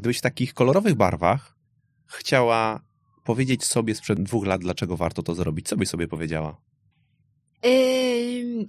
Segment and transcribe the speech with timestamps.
[0.00, 1.56] Gdybyś w takich kolorowych barwach
[2.06, 2.80] chciała
[3.24, 6.60] powiedzieć sobie sprzed dwóch lat, dlaczego warto to zrobić, co byś sobie powiedziała?
[7.62, 8.66] Yy,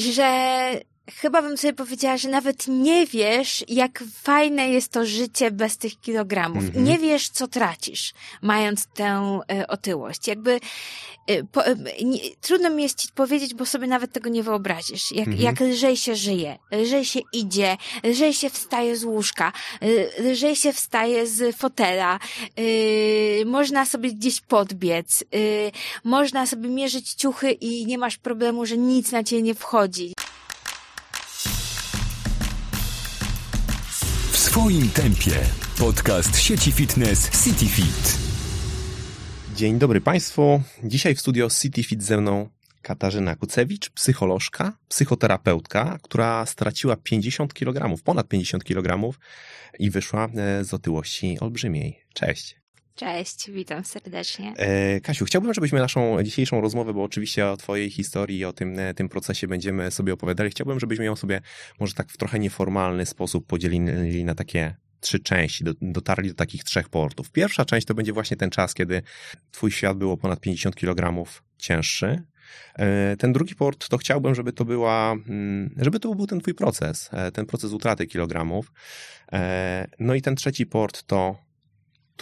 [0.00, 0.80] że
[1.10, 6.00] chyba bym sobie powiedziała, że nawet nie wiesz, jak fajne jest to życie bez tych
[6.00, 6.64] kilogramów.
[6.64, 6.84] Mhm.
[6.84, 8.12] Nie wiesz, co tracisz,
[8.42, 10.28] mając tę y, otyłość.
[10.28, 10.60] Jakby
[11.30, 15.12] y, po, y, nie, trudno mi jest ci powiedzieć, bo sobie nawet tego nie wyobrazisz.
[15.12, 15.44] Jak, mhm.
[15.44, 19.52] jak lżej się żyje, lżej się idzie, lżej się wstaje z łóżka,
[20.18, 22.18] lżej się wstaje z fotela,
[23.46, 25.24] można sobie gdzieś podbiec,
[26.04, 30.12] można sobie mierzyć ciuchy i nie masz problemu, że nic na ciebie nie wchodzi.
[34.52, 35.40] Swoim tempie.
[35.78, 38.18] Podcast sieci fitness CityFit.
[39.56, 40.62] Dzień dobry Państwu.
[40.84, 42.48] Dzisiaj w studio CityFit ze mną
[42.82, 49.18] Katarzyna Kucewicz, psycholożka, psychoterapeutka, która straciła 50 kg, ponad 50 kg
[49.78, 51.98] i wyszła e, z otyłości olbrzymiej.
[52.14, 52.61] Cześć.
[52.94, 54.54] Cześć, witam serdecznie.
[54.56, 58.78] E, Kasiu, chciałbym, żebyśmy naszą dzisiejszą rozmowę, bo oczywiście o Twojej historii i o tym,
[58.78, 61.40] e, tym procesie będziemy sobie opowiadali, chciałbym, żebyśmy ją sobie
[61.80, 66.88] może tak w trochę nieformalny sposób podzielili na takie trzy części, dotarli do takich trzech
[66.88, 67.30] portów.
[67.30, 69.02] Pierwsza część to będzie właśnie ten czas, kiedy
[69.50, 71.24] Twój świat był o ponad 50 kg
[71.58, 72.22] cięższy.
[72.74, 76.54] E, ten drugi port to chciałbym, żeby to była, mm, żeby to był ten Twój
[76.54, 78.72] proces, ten proces utraty kilogramów.
[79.98, 81.51] No i ten trzeci port to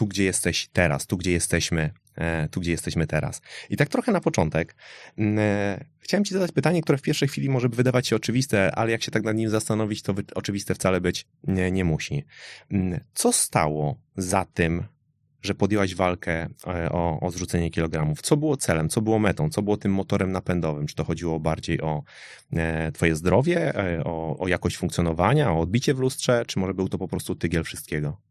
[0.00, 3.40] tu, gdzie jesteś teraz, tu, gdzie jesteśmy, e, tu, gdzie jesteśmy teraz.
[3.70, 4.76] I tak trochę na początek
[5.18, 8.90] mm, e, chciałem ci zadać pytanie, które w pierwszej chwili może wydawać się oczywiste, ale
[8.90, 12.24] jak się tak nad nim zastanowić, to oczywiste wcale być nie, nie musi.
[12.70, 14.84] Mm, co stało za tym,
[15.42, 18.22] że podjęłaś walkę e, o, o zrzucenie kilogramów?
[18.22, 20.86] Co było celem, co było metą, co było tym motorem napędowym?
[20.86, 22.02] Czy to chodziło bardziej o
[22.94, 23.72] twoje zdrowie,
[24.04, 27.64] o, o jakość funkcjonowania, o odbicie w lustrze, czy może był to po prostu tygiel
[27.64, 28.30] wszystkiego?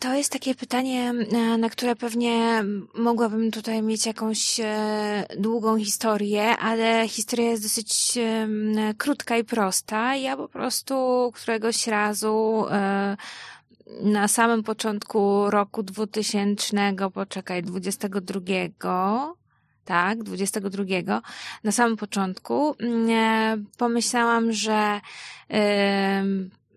[0.00, 6.56] To jest takie pytanie, e, na które pewnie mogłabym tutaj mieć jakąś e, długą historię,
[6.56, 8.18] ale historia jest dosyć
[8.98, 10.16] krótka i prosta.
[10.16, 10.94] Ja po prostu
[11.34, 13.16] któregoś razu e,
[14.02, 18.40] na samym początku roku 2000, poczekaj, 22,
[19.84, 21.22] tak, 22,
[21.64, 22.76] na samym początku,
[23.78, 25.00] pomyślałam, że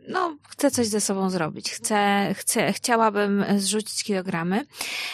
[0.08, 1.72] no, chcę coś ze sobą zrobić.
[1.72, 4.66] Chcę, chcę, chciałabym zrzucić kilogramy.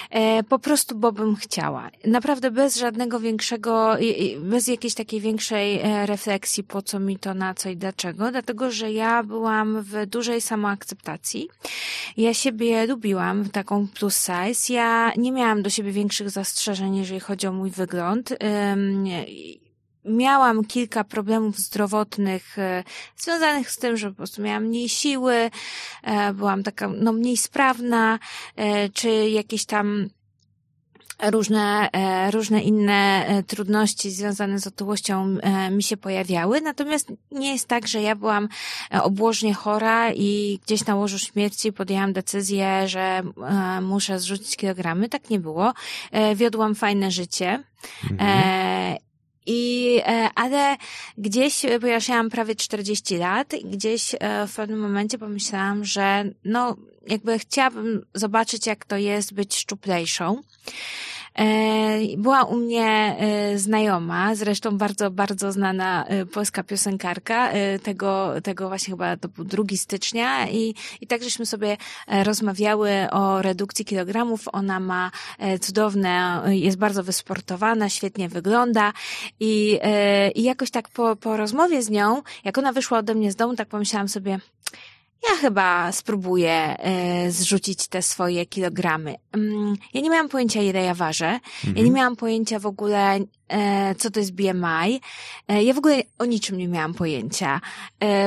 [0.09, 1.89] E, po prostu, bo bym chciała.
[2.05, 3.97] Naprawdę bez żadnego większego,
[4.39, 8.31] bez jakiejś takiej większej e, refleksji, po co mi to, na co i dlaczego.
[8.31, 11.49] Dlatego, że ja byłam w dużej samoakceptacji.
[12.17, 14.73] Ja siebie lubiłam, taką plus size.
[14.73, 18.33] Ja nie miałam do siebie większych zastrzeżeń, jeżeli chodzi o mój wygląd
[20.05, 22.83] miałam kilka problemów zdrowotnych e,
[23.17, 25.49] związanych z tym, że po prostu miałam mniej siły,
[26.03, 28.19] e, byłam taka no, mniej sprawna,
[28.55, 30.09] e, czy jakieś tam
[31.23, 31.89] różne,
[32.31, 35.37] różne inne trudności związane z otyłością
[35.71, 36.61] mi się pojawiały.
[36.61, 38.47] Natomiast nie jest tak, że ja byłam
[39.01, 43.21] obłożnie chora i gdzieś na łożu śmierci podjęłam decyzję, że
[43.81, 45.09] muszę zrzucić kilogramy.
[45.09, 45.73] Tak nie było.
[46.35, 47.63] Wiodłam fajne życie.
[48.11, 49.08] Mhm.
[49.51, 50.77] I, e, ale
[51.17, 56.75] gdzieś, ponieważ ja mam prawie 40 lat, gdzieś e, w pewnym momencie pomyślałam, że no,
[57.07, 60.41] jakby chciałabym zobaczyć, jak to jest być szczuplejszą.
[61.35, 67.49] E, była u mnie e, znajoma, zresztą bardzo, bardzo znana e, polska piosenkarka,
[67.83, 71.77] tego, tego właśnie chyba to był 2 stycznia i, i tak żeśmy sobie
[72.23, 74.45] rozmawiały o redukcji kilogramów.
[74.51, 75.11] Ona ma
[75.61, 78.93] cudowne, jest bardzo wysportowana, świetnie wygląda
[79.39, 79.79] i,
[80.35, 83.55] i jakoś tak po, po rozmowie z nią, jak ona wyszła ode mnie z domu,
[83.55, 84.39] tak pomyślałam sobie,
[85.23, 89.15] ja chyba spróbuję e, zrzucić te swoje kilogramy.
[89.33, 91.25] Mm, ja nie miałam pojęcia, ile ja ważę.
[91.25, 91.77] Mhm.
[91.77, 95.01] Ja nie miałam pojęcia w ogóle, e, co to jest BMI.
[95.47, 97.61] E, ja w ogóle o niczym nie miałam pojęcia,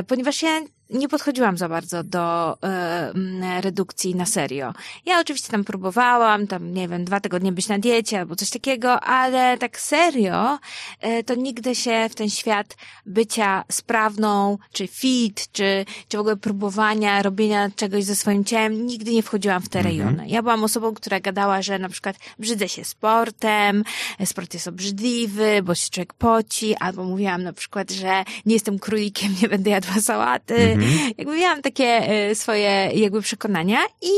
[0.06, 0.60] ponieważ ja
[0.92, 4.74] nie podchodziłam za bardzo do y, redukcji na serio.
[5.06, 9.00] Ja oczywiście tam próbowałam, tam nie wiem, dwa tygodnie być na diecie albo coś takiego,
[9.00, 10.58] ale tak serio
[11.04, 12.76] y, to nigdy się w ten świat
[13.06, 19.12] bycia sprawną, czy fit, czy, czy w ogóle próbowania robienia czegoś ze swoim ciałem, nigdy
[19.12, 19.96] nie wchodziłam w te mhm.
[19.96, 20.28] rejony.
[20.28, 23.84] Ja byłam osobą, która gadała, że na przykład brzydzę się sportem,
[24.24, 29.34] sport jest obrzydliwy, bo się człowiek poci, albo mówiłam na przykład, że nie jestem królikiem,
[29.42, 30.81] nie będę jadła sałaty, mhm.
[30.82, 31.12] Mhm.
[31.18, 34.12] Jakby miałam takie e, swoje jakby przekonania i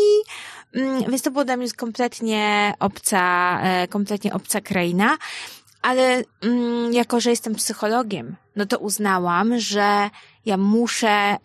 [0.79, 5.17] mm, więc to było dla mnie kompletnie obca, e, kompletnie obca kraina.
[5.83, 10.11] ale mm, jako, że jestem psychologiem, no to uznałam, że
[10.47, 11.37] ja muszę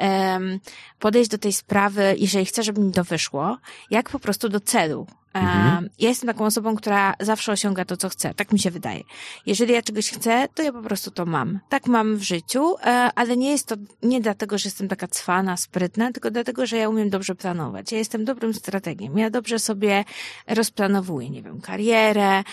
[0.99, 3.57] podejść do tej sprawy, jeżeli chcę, żeby mi to wyszło,
[3.91, 5.07] jak po prostu do celu.
[5.33, 5.89] Mhm.
[5.99, 8.33] Ja jestem taką osobą, która zawsze osiąga to, co chce.
[8.33, 9.03] Tak mi się wydaje.
[9.45, 11.59] Jeżeli ja czegoś chcę, to ja po prostu to mam.
[11.69, 15.57] Tak mam w życiu, e, ale nie jest to nie dlatego, że jestem taka cwana,
[15.57, 17.91] sprytna, tylko dlatego, że ja umiem dobrze planować.
[17.91, 19.17] Ja jestem dobrym strategiem.
[19.17, 20.05] Ja dobrze sobie
[20.47, 22.43] rozplanowuję, nie wiem, karierę,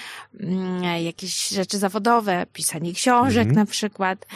[0.41, 3.57] mm, jakieś rzeczy zawodowe, pisanie książek mhm.
[3.57, 4.27] na przykład.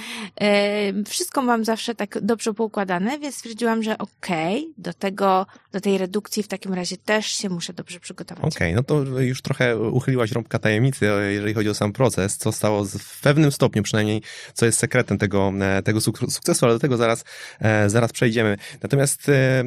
[0.41, 5.81] E, wszystko mam zawsze tak dobrze poukładane, więc stwierdziłam, że okej, okay, do tego, do
[5.81, 9.43] tej redukcji w takim razie też się muszę dobrze przygotować Okej, okay, no to już
[9.43, 14.23] trochę uchyliłaś rąbka tajemnicy, jeżeli chodzi o sam proces, co stało w pewnym stopniu przynajmniej,
[14.55, 17.25] co jest sekretem tego, e, tego sukcesu, ale do tego zaraz,
[17.61, 18.57] e, zaraz przejdziemy.
[18.83, 19.65] Natomiast e,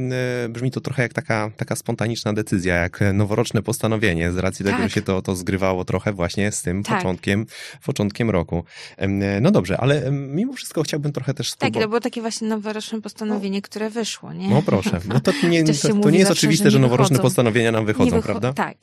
[0.49, 4.89] brzmi to trochę jak taka, taka spontaniczna decyzja, jak noworoczne postanowienie, z racji tego, tak.
[4.89, 6.97] że się to, to zgrywało trochę właśnie z tym tak.
[6.97, 7.45] początkiem,
[7.85, 8.63] początkiem roku.
[9.41, 11.73] No dobrze, ale mimo wszystko chciałbym trochę też spróbować.
[11.73, 14.49] Tak, to było takie właśnie noworoczne postanowienie, które wyszło, nie?
[14.49, 17.85] No proszę, no to nie, to, to nie jest oczywiste, że, że noworoczne postanowienia nam
[17.85, 18.52] wychodzą, prawda?
[18.53, 18.77] Tak.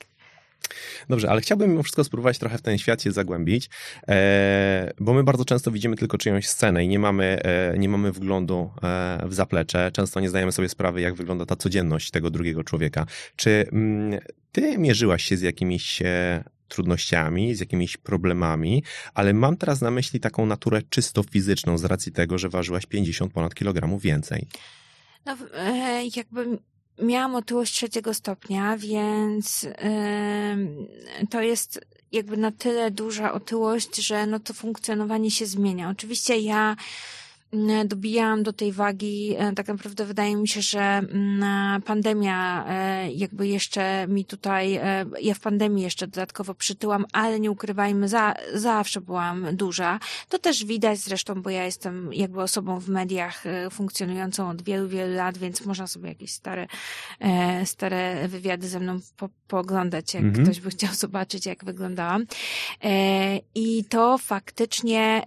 [1.09, 3.71] Dobrze, ale chciałbym mimo wszystko spróbować trochę w ten świat się zagłębić,
[4.09, 8.13] e, bo my bardzo często widzimy tylko czyjąś scenę i nie mamy, e, nie mamy
[8.13, 9.91] wglądu e, w zaplecze.
[9.93, 13.07] Często nie zdajemy sobie sprawy, jak wygląda ta codzienność tego drugiego człowieka.
[13.37, 14.21] Czy mm,
[14.53, 18.83] ty mierzyłaś się z jakimiś e, trudnościami, z jakimiś problemami,
[19.15, 23.33] ale mam teraz na myśli taką naturę czysto fizyczną z racji tego, że ważyłaś 50
[23.33, 24.47] ponad kilogramów więcej.
[25.27, 26.59] No, e, jakby
[27.03, 31.81] miałam otyłość trzeciego stopnia, więc yy, to jest
[32.13, 35.91] jakby na tyle duża otyłość, że no to funkcjonowanie się zmienia.
[35.91, 36.77] Oczywiście ja
[37.85, 39.35] dobijałam do tej wagi.
[39.39, 45.07] E, tak naprawdę wydaje mi się, że mm, pandemia e, jakby jeszcze mi tutaj, e,
[45.21, 50.01] ja w pandemii jeszcze dodatkowo przytyłam, ale nie ukrywajmy, za, zawsze byłam duża.
[50.29, 55.15] To też widać zresztą, bo ja jestem jakby osobą w mediach funkcjonującą od wielu, wielu
[55.15, 56.67] lat, więc można sobie jakieś stare,
[57.65, 60.45] stare wywiady ze mną po, pooglądać, jak mhm.
[60.45, 62.27] ktoś by chciał zobaczyć, jak wyglądałam.
[63.55, 65.23] I to faktycznie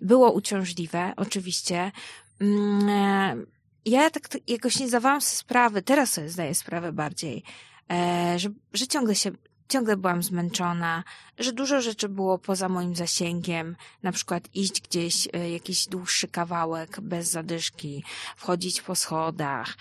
[0.00, 1.92] było uciążliwe, oczywiście oczywiście.
[2.40, 3.36] Mm, e,
[3.84, 7.42] ja tak jakoś nie zdawałam sobie sprawy, teraz sobie zdaję sprawę bardziej,
[7.90, 9.30] e, że, że ciągle się
[9.68, 11.04] ciągle byłam zmęczona,
[11.38, 17.00] że dużo rzeczy było poza moim zasięgiem, na przykład iść gdzieś e, jakiś dłuższy kawałek
[17.00, 18.04] bez zadyszki,
[18.36, 19.76] wchodzić po schodach,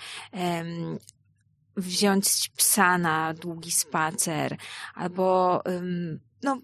[1.78, 4.58] wziąć psa na długi spacer,
[4.96, 5.62] albo
[6.44, 6.60] no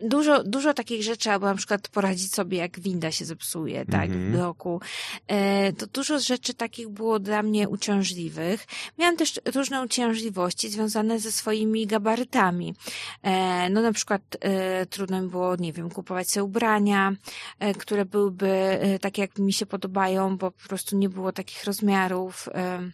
[0.00, 4.10] dużo, dużo takich rzeczy, albo na przykład poradzić sobie, jak winda się zepsuje, tak, mm
[4.10, 4.28] -hmm.
[4.28, 4.80] w bloku.
[5.26, 8.66] E, to dużo rzeczy takich było dla mnie uciążliwych.
[8.98, 12.74] Miałam też różne uciążliwości związane ze swoimi gabarytami.
[13.22, 17.12] E, no na przykład e, trudno mi było, nie wiem, kupować sobie ubrania,
[17.58, 21.64] e, które byłyby e, takie, jak mi się podobają, bo po prostu nie było takich
[21.64, 22.48] rozmiarów.
[22.54, 22.90] E,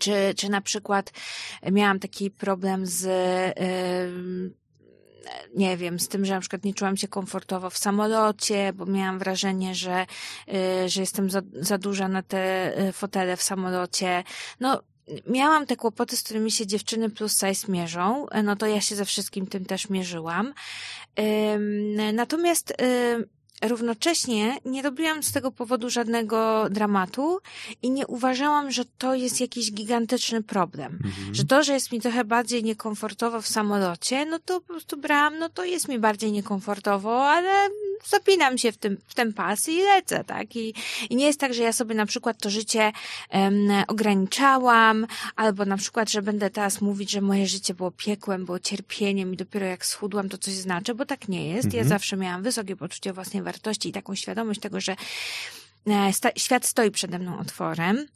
[0.00, 1.12] czy, czy na przykład
[1.72, 3.06] miałam taki problem z
[5.54, 9.18] nie wiem, z tym, że na przykład nie czułam się komfortowo w samolocie, bo miałam
[9.18, 10.06] wrażenie, że,
[10.84, 14.24] y, że jestem za, za duża na te y, fotele w samolocie.
[14.60, 14.82] No,
[15.26, 19.04] miałam te kłopoty, z którymi się dziewczyny plus size mierzą, no to ja się ze
[19.04, 20.54] wszystkim tym też mierzyłam.
[22.12, 22.74] Natomiast
[23.68, 27.38] równocześnie nie robiłam z tego powodu żadnego dramatu
[27.82, 30.98] i nie uważałam, że to jest jakiś gigantyczny problem.
[31.04, 31.34] Mhm.
[31.34, 35.38] Że to, że jest mi trochę bardziej niekomfortowo w samolocie, no to po prostu brałam,
[35.38, 37.68] no to jest mi bardziej niekomfortowo, ale
[38.06, 40.56] zapinam się w, tym, w ten pas i lecę, tak?
[40.56, 40.74] I,
[41.10, 42.92] I nie jest tak, że ja sobie na przykład to życie
[43.32, 45.06] um, ograniczałam,
[45.36, 49.36] albo na przykład, że będę teraz mówić, że moje życie było piekłem, było cierpieniem i
[49.36, 51.64] dopiero jak schudłam, to coś znaczy, bo tak nie jest.
[51.64, 51.84] Mhm.
[51.84, 54.96] Ja zawsze miałam wysokie poczucie własnej wartości i taką świadomość tego, że
[55.86, 58.06] e, sta, świat stoi przede mną otworem.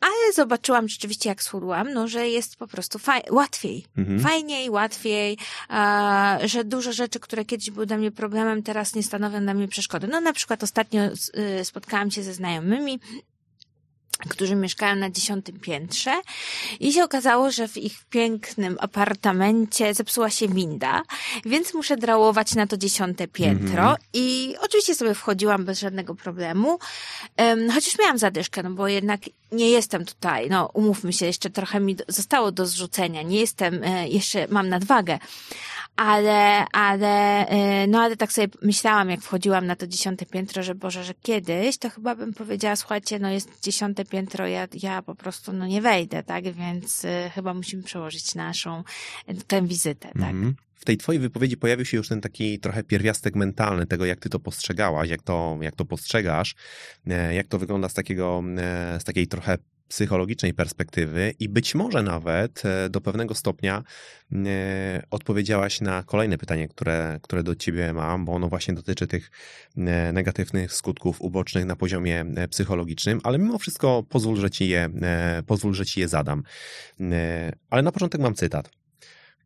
[0.00, 3.84] Ale zobaczyłam rzeczywiście, jak schudłam, no, że jest po prostu faj- łatwiej.
[3.98, 4.20] Mhm.
[4.20, 5.38] Fajniej, łatwiej,
[5.68, 9.68] a, że dużo rzeczy, które kiedyś były dla mnie problemem, teraz nie stanowią dla mnie
[9.68, 10.06] przeszkody.
[10.06, 11.02] No na przykład ostatnio
[11.60, 13.00] y, spotkałam się ze znajomymi,
[14.28, 16.20] którzy mieszkają na dziesiątym piętrze
[16.80, 21.02] i się okazało, że w ich pięknym apartamencie zepsuła się winda,
[21.44, 23.98] więc muszę drałować na to dziesiąte piętro mm -hmm.
[24.12, 26.78] i oczywiście sobie wchodziłam bez żadnego problemu,
[27.38, 29.20] um, chociaż miałam zadyszkę, no bo jednak
[29.52, 34.08] nie jestem tutaj, no umówmy się, jeszcze trochę mi zostało do zrzucenia, nie jestem, e,
[34.08, 35.18] jeszcze mam nadwagę,
[35.96, 37.46] ale, ale,
[37.84, 41.14] y, no ale tak sobie myślałam, jak wchodziłam na to dziesiąte piętro, że Boże, że
[41.14, 45.66] kiedyś, to chyba bym powiedziała, słuchajcie, no jest dziesiąte piętro, ja, ja po prostu, no
[45.66, 48.82] nie wejdę, tak, więc y, chyba musimy przełożyć naszą,
[49.46, 50.30] tę wizytę, tak.
[50.30, 50.67] Mm -hmm.
[50.78, 54.28] W tej twojej wypowiedzi pojawił się już ten taki trochę pierwiastek mentalny tego, jak ty
[54.28, 56.54] to postrzegałaś, jak to, jak to postrzegasz,
[57.06, 59.58] e, jak to wygląda z takiego, e, z takiej trochę
[59.88, 61.34] psychologicznej perspektywy.
[61.40, 63.82] I być może nawet e, do pewnego stopnia
[65.10, 69.30] odpowiedziałaś na kolejne pytanie, które, które do ciebie mam, bo ono właśnie dotyczy tych
[70.12, 74.90] negatywnych skutków ubocznych na poziomie psychologicznym, ale mimo wszystko pozwól, że ci je,
[75.46, 76.42] pozwól, że ci je zadam.
[77.70, 78.70] Ale na początek mam cytat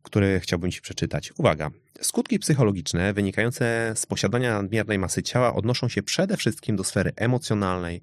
[0.03, 1.33] który chciałbym Ci przeczytać.
[1.37, 1.71] Uwaga.
[2.01, 8.01] Skutki psychologiczne wynikające z posiadania nadmiernej masy ciała odnoszą się przede wszystkim do sfery emocjonalnej,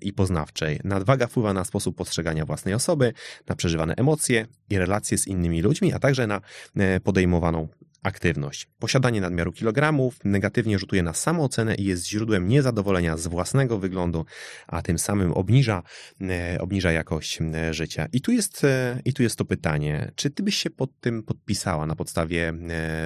[0.00, 0.80] i poznawczej.
[0.84, 3.12] Nadwaga wpływa na sposób postrzegania własnej osoby,
[3.48, 6.40] na przeżywane emocje i relacje z innymi ludźmi, a także na
[6.76, 7.68] e, podejmowaną
[8.04, 8.66] aktywność.
[8.78, 14.24] Posiadanie nadmiaru kilogramów negatywnie rzutuje na samoocenę i jest źródłem niezadowolenia z własnego wyglądu,
[14.66, 15.82] a tym samym obniża,
[16.20, 18.06] e, obniża jakość e, życia.
[18.12, 21.22] I tu, jest, e, I tu jest to pytanie, czy ty byś się pod tym
[21.22, 22.52] podpisała na podstawie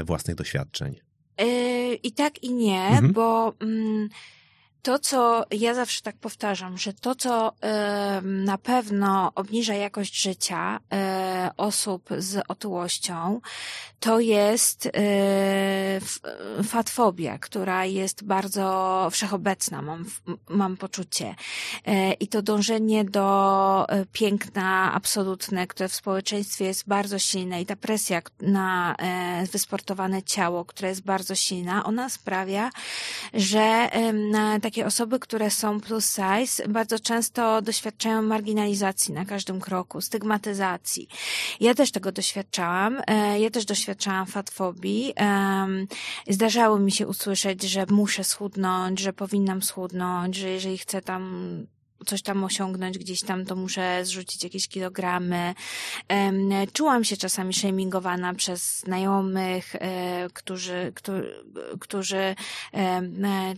[0.05, 1.01] własnych doświadczeń?
[2.03, 3.13] I tak i nie, mhm.
[3.13, 3.55] bo...
[3.61, 4.09] Mm,
[4.83, 7.53] to, co ja zawsze tak powtarzam, że to, co
[8.23, 13.41] na pewno obniża jakość życia y, osób z otyłością,
[14.01, 14.91] to jest y,
[16.65, 20.05] fatfobia, która jest bardzo wszechobecna, mam,
[20.49, 21.35] mam poczucie.
[22.21, 28.23] I to dążenie do piękna absolutne, które w społeczeństwie jest bardzo silne i ta presja
[28.41, 28.97] na
[29.53, 32.71] wysportowane ciało, które jest bardzo silna, ona sprawia,
[33.35, 33.89] że
[34.69, 41.09] takie osoby, które są plus size, bardzo często doświadczają marginalizacji na każdym kroku, stygmatyzacji.
[41.61, 43.01] Ja też tego doświadczałam.
[43.07, 45.15] E, ja też doświadczałam fatfobii.
[46.29, 51.23] Zdarzało mi się usłyszeć, że muszę schudnąć, że powinnam schudnąć, że jeżeli chcę tam
[52.07, 55.55] coś tam osiągnąć gdzieś tam, to muszę zrzucić jakieś kilogramy.
[56.73, 60.93] Czułam się czasami shamingowana przez znajomych, e, którzy,
[61.81, 62.35] którzy
[62.75, 63.03] e,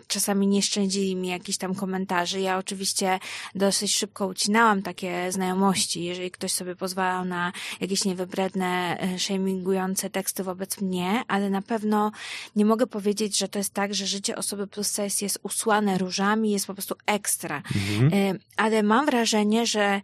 [0.06, 2.40] czasami nie szczędzili mi jakichś tam komentarzy.
[2.40, 3.18] Ja oczywiście
[3.54, 10.44] dosyć szybko ucinałam takie znajomości, jeżeli ktoś sobie pozwalał na jakieś niewybredne, e, shamingujące teksty
[10.44, 12.12] wobec mnie, ale na pewno
[12.56, 16.50] nie mogę powiedzieć, że to jest tak, że życie osoby plus size jest usłane różami,
[16.50, 17.62] jest po prostu ekstra.
[18.02, 20.00] Mhm ale mam wrażenie, że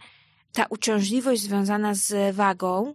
[0.52, 2.94] ta uciążliwość związana z wagą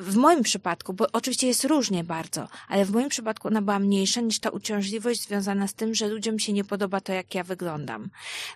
[0.00, 4.20] w moim przypadku, bo oczywiście jest różnie bardzo, ale w moim przypadku ona była mniejsza
[4.20, 8.10] niż ta uciążliwość związana z tym, że ludziom się nie podoba to, jak ja wyglądam.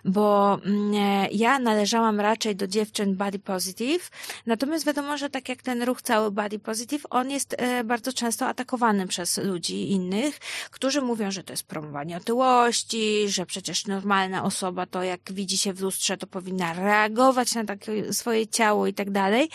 [0.05, 4.11] Bo mm, e, ja należałam raczej do dziewczyn body positive,
[4.45, 8.47] natomiast wiadomo, że tak jak ten ruch cały body positive, on jest e, bardzo często
[8.47, 10.39] atakowany przez ludzi innych,
[10.71, 15.73] którzy mówią, że to jest promowanie otyłości, że przecież normalna osoba to jak widzi się
[15.73, 19.49] w lustrze, to powinna reagować na takie swoje ciało i tak dalej.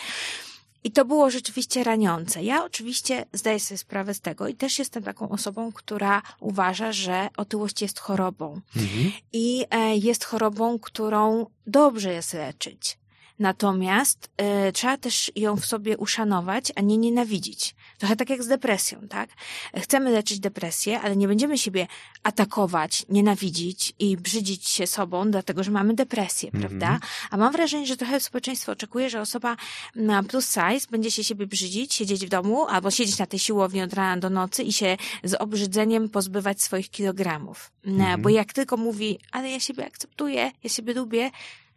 [0.83, 2.43] I to było rzeczywiście raniące.
[2.43, 7.29] Ja oczywiście zdaję sobie sprawę z tego i też jestem taką osobą, która uważa, że
[7.37, 8.61] otyłość jest chorobą.
[8.75, 9.11] Mhm.
[9.33, 13.00] I e, jest chorobą, którą dobrze jest leczyć.
[13.41, 14.29] Natomiast
[14.69, 17.75] y, trzeba też ją w sobie uszanować, a nie nienawidzić.
[17.97, 19.29] Trochę tak jak z depresją, tak?
[19.77, 21.87] Chcemy leczyć depresję, ale nie będziemy siebie
[22.23, 26.67] atakować, nienawidzić i brzydzić się sobą, dlatego że mamy depresję, mm -hmm.
[26.67, 26.99] prawda?
[27.31, 29.57] A mam wrażenie, że trochę społeczeństwo oczekuje, że osoba
[29.95, 33.81] na plus size będzie się siebie brzydzić, siedzieć w domu albo siedzieć na tej siłowni
[33.81, 37.71] od rana do nocy i się z obrzydzeniem pozbywać swoich kilogramów.
[37.85, 38.21] Mm -hmm.
[38.21, 41.31] Bo jak tylko mówi, ale ja siebie akceptuję, ja siebie lubię,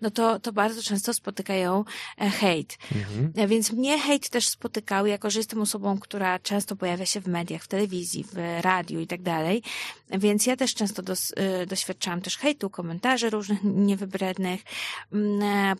[0.05, 1.85] no to, to bardzo często spotykają
[2.21, 2.79] e, hejt.
[2.95, 3.33] Mhm.
[3.37, 7.27] E, więc mnie hejt też spotykał, jako że jestem osobą, która często pojawia się w
[7.27, 9.63] mediach, w telewizji, w radiu i tak dalej.
[10.11, 14.61] Więc ja też często dos, e, doświadczałam też hejtu, komentarzy różnych niewybrednych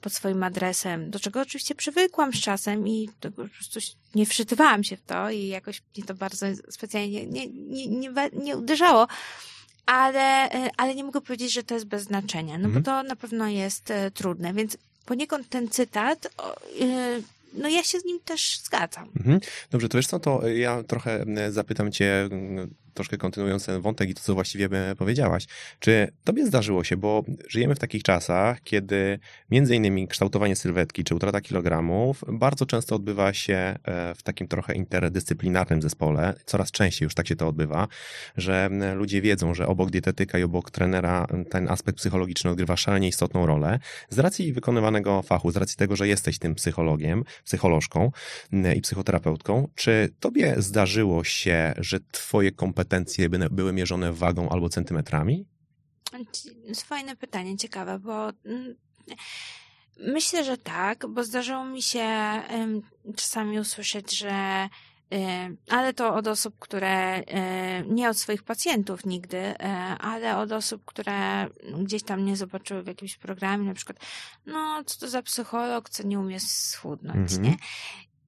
[0.01, 3.81] pod swoim adresem, do czego oczywiście przywykłam z czasem i to po prostu
[4.15, 8.57] nie wszytywałam się w to i jakoś mnie to bardzo specjalnie nie, nie, nie, nie
[8.57, 9.07] uderzało
[9.87, 12.83] ale, e, ale nie mogę powiedzieć, że to jest bez znaczenia, no mhm.
[12.83, 14.77] bo to na pewno jest e, trudne, więc
[15.07, 16.27] poniekąd ten cytat
[16.81, 17.21] e,
[17.55, 19.09] no ja się z nim też zgadzam.
[19.17, 19.41] Mhm.
[19.71, 22.29] Dobrze, to wiesz co, to ja trochę zapytam cię
[22.95, 25.47] troszkę kontynuując ten wątek i to, co właściwie powiedziałaś.
[25.79, 29.19] Czy tobie zdarzyło się, bo żyjemy w takich czasach, kiedy
[29.51, 34.75] między innymi kształtowanie sylwetki czy utrata kilogramów bardzo często odbywa się e, w takim trochę
[34.75, 36.35] interdyscyplinarnym zespole.
[36.47, 37.89] Coraz częściej już tak się to odbywa,
[38.37, 43.47] że ludzie wiedzą, że obok dietetyka i obok trenera ten aspekt psychologiczny odgrywa szalenie istotną
[43.47, 43.79] rolę.
[44.11, 48.11] Z racji wykonywanego fachu, z racji tego, że jesteś tym psychologiem, psycholożką
[48.77, 55.47] i psychoterapeutką, czy tobie zdarzyło się, że twoje kompetencje kompetencje były mierzone wagą albo centymetrami?
[56.85, 58.75] Fajne pytanie, ciekawe, bo mm,
[59.99, 62.07] myślę, że tak, bo zdarzało mi się
[63.17, 64.69] czasami usłyszeć, że
[65.69, 67.23] ale to od osób, które
[67.87, 69.59] nie od swoich pacjentów nigdy,
[69.99, 71.47] ale od osób, które
[71.79, 73.99] gdzieś tam nie zobaczyły w jakimś programie, na przykład,
[74.47, 77.43] no, co to za psycholog, co nie umie schudnąć, mhm.
[77.43, 77.57] nie?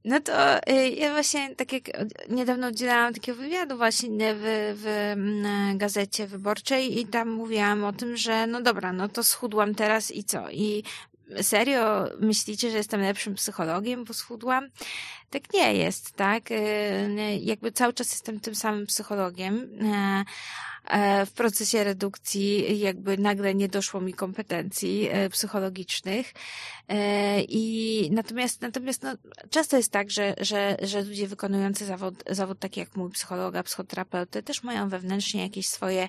[0.07, 1.85] No to y, ja właśnie, tak jak
[2.29, 5.15] niedawno udzielałam takiego wywiadu właśnie w, w
[5.77, 10.25] gazecie wyborczej i tam mówiłam o tym, że no dobra, no to schudłam teraz i
[10.25, 10.51] co?
[10.51, 10.85] I
[11.43, 14.69] serio myślicie, że jestem lepszym psychologiem, bo schudłam?
[15.31, 16.51] Tak nie jest, tak?
[16.51, 20.25] Y, jakby cały czas jestem tym samym psychologiem, y,
[21.27, 26.35] w procesie redukcji jakby nagle nie doszło mi kompetencji psychologicznych.
[27.49, 29.15] I natomiast, natomiast no,
[29.51, 34.43] często jest tak, że, że, że ludzie wykonujący zawód, zawód taki jak mój psychologa, psychoterapeuty
[34.43, 36.09] też mają wewnętrznie jakieś swoje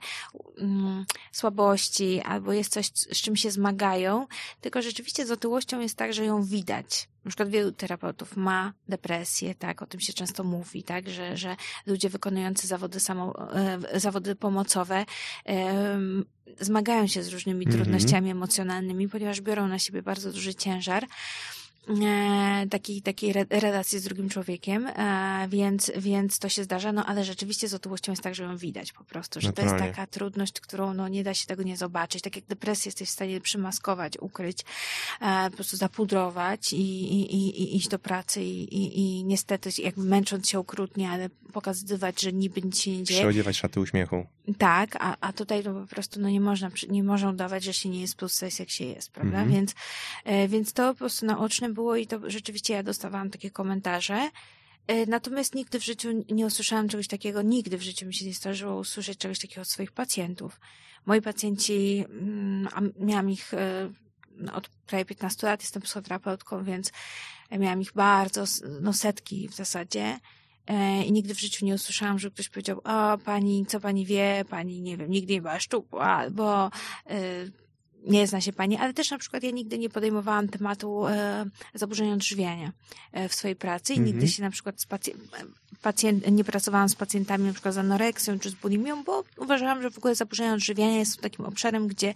[0.58, 4.28] mm, słabości albo jest coś, z czym się zmagają,
[4.62, 9.56] tylko rzeczywiście z otyłością jest tak, że ją widać na przykład wielu terapeutów ma depresję,
[9.56, 11.56] tak, o tym się często mówi, tak, że, że
[11.86, 13.54] ludzie wykonujący zawody samo,
[13.94, 15.06] e, zawody pomocowe
[16.60, 17.82] zmagają się z różnymi mm -hmm.
[17.82, 21.08] trudnościami emocjonalnymi, ponieważ biorą na siebie bardzo duży ciężar
[21.90, 27.24] e, takiej, takiej relacji z drugim człowiekiem, e, więc, więc to się zdarza, no ale
[27.24, 29.80] rzeczywiście z otyłością jest tak, że ją widać po prostu, że Naturalnie.
[29.80, 32.90] to jest taka trudność, którą no nie da się tego nie zobaczyć, tak jak depresję
[32.90, 34.66] jesteś w stanie przymaskować, ukryć,
[35.22, 36.78] e, po prostu zapudrować i,
[37.14, 41.30] i, i, i iść do pracy i, i, i niestety jakby męcząc się okrutnie, ale
[41.54, 43.20] pokazywać, że niby nic się nie dzieje.
[43.20, 44.26] Przyodziewać szaty uśmiechu.
[44.58, 47.90] Tak, a, a tutaj to po prostu no nie można, nie można udawać, że się
[47.90, 49.38] nie jest plus jak się jest, prawda?
[49.38, 49.52] Mhm.
[49.52, 49.76] Więc,
[50.24, 54.30] e, więc to po prostu naoczne było i to rzeczywiście ja dostawałam takie komentarze.
[54.88, 58.34] E, natomiast nigdy w życiu nie usłyszałam czegoś takiego, nigdy w życiu mi się nie
[58.34, 60.60] zdarzyło usłyszeć czegoś takiego od swoich pacjentów.
[61.06, 63.92] Moi pacjenci, mm, miałam ich e,
[64.32, 66.92] no, od prawie 15 lat, jestem psychoterapeutką, więc
[67.52, 68.44] miałam ich bardzo,
[68.82, 70.20] no setki w zasadzie.
[70.68, 74.46] E, I nigdy w życiu nie usłyszałam, że ktoś powiedział, o pani, co pani wie,
[74.50, 76.70] pani, nie wiem, nigdy nie była szczupła, albo
[78.08, 82.12] nie zna się pani, ale też na przykład ja nigdy nie podejmowałam tematu e, zaburzeń
[82.12, 82.72] odżywiania
[83.12, 84.28] e, w swojej pracy i nigdy mhm.
[84.28, 85.20] się na przykład z pacjent,
[85.82, 89.92] pacjent, nie pracowałam z pacjentami na przykład z anoreksją czy z bulimią, bo uważałam, że
[89.92, 92.14] w ogóle zaburzenia odżywiania jest takim obszarem, gdzie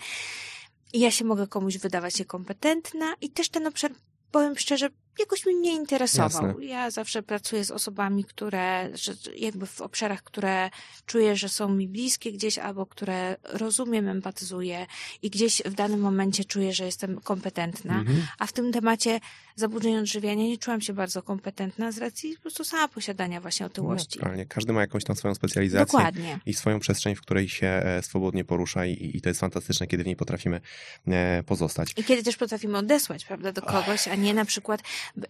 [0.94, 3.92] ja się mogę komuś wydawać niekompetentna i też ten obszar
[4.32, 6.48] powiem szczerze, jakoś mnie nie interesował.
[6.48, 6.66] Jasne.
[6.66, 8.90] Ja zawsze pracuję z osobami, które,
[9.36, 10.70] jakby w obszarach, które
[11.06, 14.88] czuję, że są mi bliskie gdzieś, albo które rozumiem, empatyzuję
[15.22, 18.00] i gdzieś w danym momencie czuję, że jestem kompetentna.
[18.00, 18.28] Mhm.
[18.40, 19.20] A w tym temacie
[19.56, 24.20] zaburzeń odżywiania nie czułam się bardzo kompetentna z racji po prostu sama posiadania właśnie otyłości.
[24.24, 26.40] No, Każdy ma jakąś tam swoją specjalizację Dokładnie.
[26.46, 30.04] i swoją przestrzeń, w której się e, swobodnie porusza i, i to jest fantastyczne, kiedy
[30.04, 30.62] w niej potrafimy
[31.08, 31.94] e, pozostać.
[31.98, 34.82] I kiedy też potrafimy odesłać, prawda, do kogoś, a nie na przykład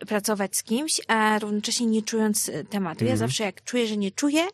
[0.07, 3.05] pracować z kimś, a równocześnie nie czując e, tematu.
[3.05, 3.29] Ja mhm.
[3.29, 4.47] zawsze jak czuję, że nie czuję,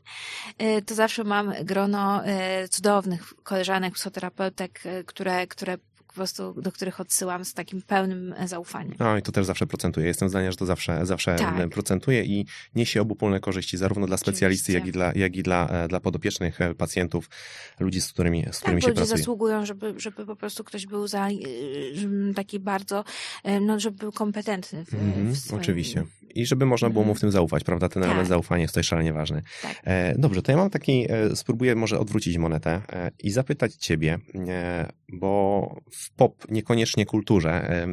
[0.86, 2.22] to zawsze mam grono
[2.70, 5.78] cudownych koleżanek, psychoterapeutek, które, które
[6.18, 8.96] prostu, do których odsyłam z takim pełnym zaufaniem.
[9.00, 10.08] No i to też zawsze procentuje.
[10.08, 11.70] Jestem zdania, że to zawsze, zawsze tak.
[11.70, 15.88] procentuje i niesie obopólne korzyści zarówno dla specjalisty, jak i dla, jak i dla, e,
[15.88, 17.30] dla podopiecznych e, pacjentów,
[17.80, 19.18] ludzi, z którymi, z którymi tak, się pracuje.
[19.18, 21.34] zasługują, żeby, żeby po prostu ktoś był za, e,
[22.36, 23.04] taki bardzo,
[23.62, 25.62] no, żeby był kompetentny w, mm w swoim...
[25.62, 26.04] Oczywiście
[26.38, 27.90] i żeby można było mu w tym zaufać, prawda?
[27.90, 28.10] Ten tak.
[28.10, 29.42] element zaufania jest tutaj szalenie ważny.
[29.62, 29.82] Tak.
[29.84, 34.20] E, dobrze, to ja mam taki, e, spróbuję może odwrócić monetę e, i zapytać ciebie,
[35.10, 37.88] bo pop, niekoniecznie kulturze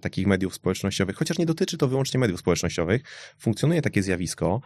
[0.00, 3.02] takich mediów społecznościowych, chociaż nie dotyczy to wyłącznie mediów społecznościowych,
[3.38, 4.60] funkcjonuje takie zjawisko,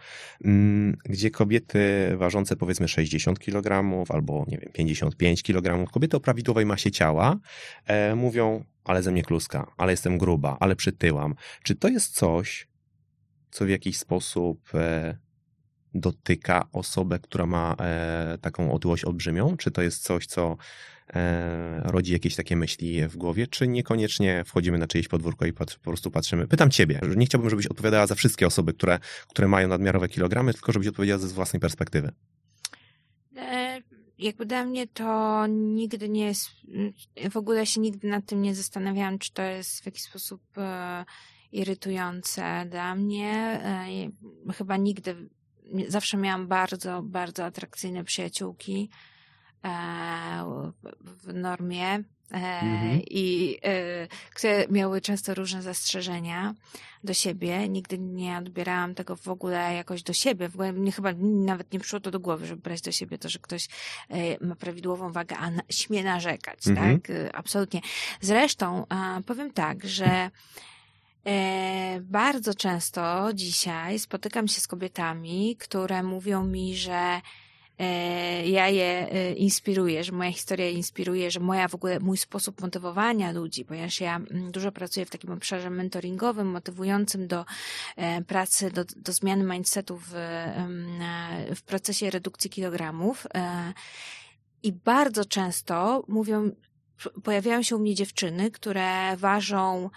[0.45, 1.79] mm, gdzie kobiety
[2.17, 7.39] ważące powiedzmy 60 kg albo nie wiem, 55 kg, kobiety o prawidłowej masie ciała
[8.15, 11.35] mówią, ale ze mnie kluska, ale jestem gruba, ale przytyłam.
[11.63, 12.67] Czy to jest coś,
[13.51, 15.17] co w jakiś sposób e,
[15.93, 19.57] dotyka osobę, która ma e, taką otyłość olbrzymią?
[19.57, 20.57] Czy to jest coś, co e,
[21.83, 26.11] rodzi jakieś takie myśli w głowie, czy niekoniecznie wchodzimy na czyjeś podwórko i po prostu
[26.11, 26.47] patrzymy?
[26.47, 26.99] Pytam ciebie.
[27.15, 31.19] Nie chciałbym, żebyś odpowiadała za wszystkie osoby, które, które mają nadmiarowe kilogramy, tylko żebyś odpowiedziała
[31.19, 32.11] ze własnej perspektywy.
[34.17, 36.49] Jakby dla mnie to nigdy nie jest,
[37.31, 40.41] w ogóle się nigdy nad tym nie zastanawiałam, czy to jest w jakiś sposób
[41.51, 43.31] irytujące dla mnie.
[44.47, 45.29] E, chyba nigdy,
[45.87, 49.18] zawsze miałam bardzo, bardzo atrakcyjne przyjaciółki e,
[51.23, 53.01] w normie e, mhm.
[53.09, 53.57] i
[54.33, 56.55] które miały często różne zastrzeżenia
[57.03, 57.69] do siebie.
[57.69, 60.49] Nigdy nie odbierałam tego w ogóle jakoś do siebie.
[60.49, 63.29] W ogóle mnie chyba nawet nie przyszło to do głowy, żeby brać do siebie to,
[63.29, 63.67] że ktoś
[64.41, 67.01] ma prawidłową wagę, a śmie narzekać, mhm.
[67.01, 67.11] tak?
[67.33, 67.81] Absolutnie.
[68.21, 68.85] Zresztą
[69.25, 70.29] powiem tak, że
[71.25, 77.21] E, bardzo często dzisiaj spotykam się z kobietami, które mówią mi, że e,
[78.45, 82.61] ja je e, inspiruję, że moja historia je inspiruje, że moja w ogóle mój sposób
[82.61, 87.45] motywowania ludzi, ponieważ ja mm, dużo pracuję w takim obszarze mentoringowym, motywującym do
[87.95, 93.27] e, pracy, do, do zmiany mindsetu w, e, w procesie redukcji kilogramów.
[93.33, 93.73] E,
[94.63, 96.51] I bardzo często mówią,
[97.23, 99.89] pojawiają się u mnie dziewczyny, które ważą,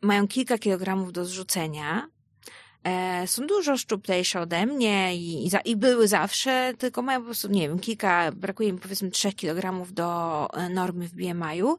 [0.00, 2.08] mają kilka kilogramów do zrzucenia,
[2.84, 7.24] e, są dużo szczuplejsze ode mnie i, i, za, i były zawsze, tylko mają po
[7.24, 11.76] prostu, nie wiem, kilka, brakuje im powiedzmy 3 kilogramów do e, normy w BMI-u.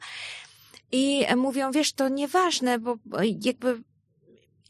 [0.91, 2.97] I mówią, wiesz, to nieważne, bo
[3.41, 3.81] jakby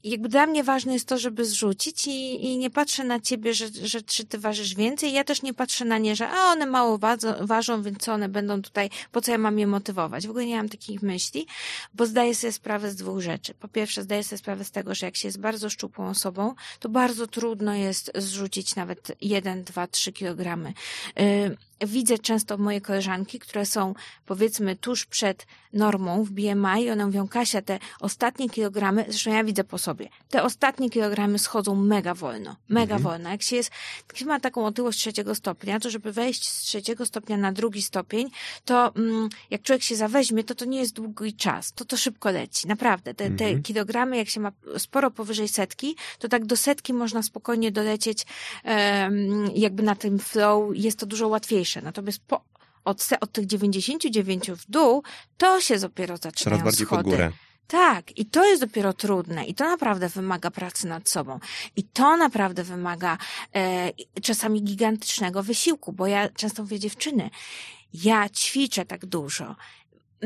[0.03, 3.67] jakby dla mnie ważne jest to, żeby zrzucić i, i nie patrzę na ciebie, że,
[3.83, 5.13] że czy ty ważysz więcej.
[5.13, 8.29] Ja też nie patrzę na nie, że a one mało ważą, ważą, więc co one
[8.29, 10.27] będą tutaj, po co ja mam je motywować?
[10.27, 11.47] W ogóle nie mam takich myśli,
[11.93, 13.53] bo zdaję sobie sprawę z dwóch rzeczy.
[13.53, 16.89] Po pierwsze, zdaję sobie sprawę z tego, że jak się jest bardzo szczupłą osobą, to
[16.89, 20.73] bardzo trudno jest zrzucić nawet 1, 2, 3 kilogramy.
[21.85, 23.93] Widzę często moje koleżanki, które są
[24.25, 29.43] powiedzmy tuż przed normą w BMI i one mówią, Kasia, te ostatnie kilogramy, zresztą ja
[29.43, 33.01] widzę po sobie, te ostatnie kilogramy schodzą mega wolno, mega Mhm.
[33.03, 33.29] wolno.
[33.29, 33.71] Jak się jest,
[34.25, 38.29] ma taką otyłość trzeciego stopnia, to żeby wejść z trzeciego stopnia na drugi stopień,
[38.65, 42.31] to mm, jak człowiek się zaweźmie, to to nie jest długi czas, to to szybko
[42.31, 43.13] leci, naprawdę.
[43.13, 43.63] Te, te Mhm.
[43.63, 48.25] kilogramy, jak się ma sporo powyżej setki, to tak do setki można spokojnie dolecieć
[48.63, 51.72] em, jakby na tym flow jest to dużo łatwiejsze.
[51.81, 52.43] Natomiast po,
[52.85, 55.03] od, od tych 99 w dół,
[55.37, 57.03] to się dopiero zaczynają Coraz bardziej schody.
[57.03, 57.31] pod górę.
[57.67, 61.39] Tak, i to jest dopiero trudne, i to naprawdę wymaga pracy nad sobą,
[61.75, 63.17] i to naprawdę wymaga
[63.55, 67.29] e, czasami gigantycznego wysiłku, bo ja często mówię dziewczyny,
[67.93, 69.55] ja ćwiczę tak dużo,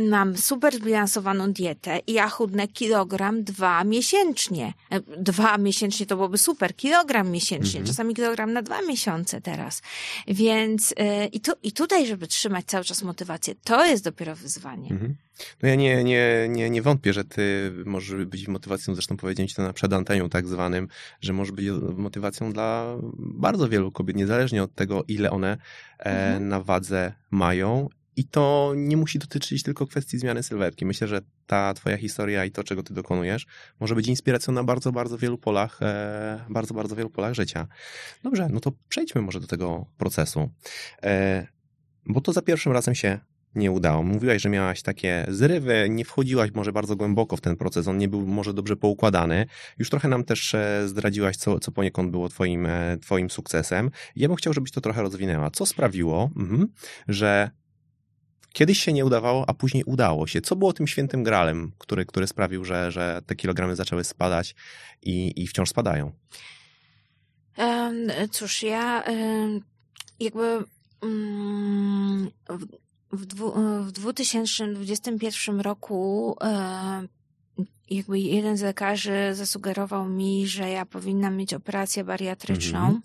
[0.10, 4.74] mam super zbilansowaną dietę i ja chudnę kilogram dwa miesięcznie.
[4.92, 7.86] E, Dwa miesięcznie to byłoby super, kilogram miesięcznie, Mhm.
[7.86, 9.82] czasami kilogram na dwa miesiące teraz.
[10.28, 14.90] Więc e, i, tu, i tutaj, żeby trzymać cały czas motywację, to jest dopiero wyzwanie.
[14.90, 15.16] Mhm.
[15.64, 19.56] No ja nie, nie, nie, nie wątpię, że ty możesz być motywacją, zresztą powiedziałem ci
[19.56, 20.88] to na przedanteniu tak zwanym,
[21.22, 21.66] że może być
[21.98, 22.86] motywacją dla
[23.18, 25.58] bardzo wielu kobiet, niezależnie od tego, ile one
[26.00, 26.48] e, Mhm.
[26.48, 27.90] na wadze mają.
[28.18, 30.86] I to nie musi dotyczyć tylko kwestii zmiany sylwetki.
[30.86, 33.46] Myślę, że ta twoja historia i to, czego ty dokonujesz,
[33.80, 37.68] może być inspiracją na bardzo, bardzo wielu polach, e, bardzo, bardzo wielu polach życia.
[38.24, 40.50] Dobrze, no to przejdźmy może do tego procesu.
[41.04, 41.48] E,
[42.06, 43.20] bo to za pierwszym razem się
[43.56, 44.04] nie udało.
[44.04, 48.08] Mówiłaś, że miałaś takie zrywy, nie wchodziłaś może bardzo głęboko w ten proces, on nie
[48.08, 49.46] był może dobrze poukładany.
[49.78, 53.92] Już trochę nam też e, zdradziłaś, co, co poniekąd było twoim, e, twoim sukcesem.
[54.16, 55.52] Ja bym chciał, żebyś to trochę rozwinęła.
[55.52, 56.68] Co sprawiło, mhm,
[57.08, 57.52] że
[58.58, 60.42] kiedyś się nie udawało, a później udało się?
[60.42, 64.56] Co było tym świętym gralem, który, który sprawił, że, że te kilogramy zaczęły spadać
[65.02, 66.12] i, i wciąż spadają?
[68.32, 69.04] Cóż, ja
[70.20, 70.64] jakby
[71.04, 72.32] mm,
[73.12, 73.52] w, dwu,
[73.84, 76.36] w 2021 roku
[77.90, 82.80] jakby jeden z lekarzy zasugerował mi, że ja powinnam mieć operację bariatryczną.
[82.80, 83.02] Mhm.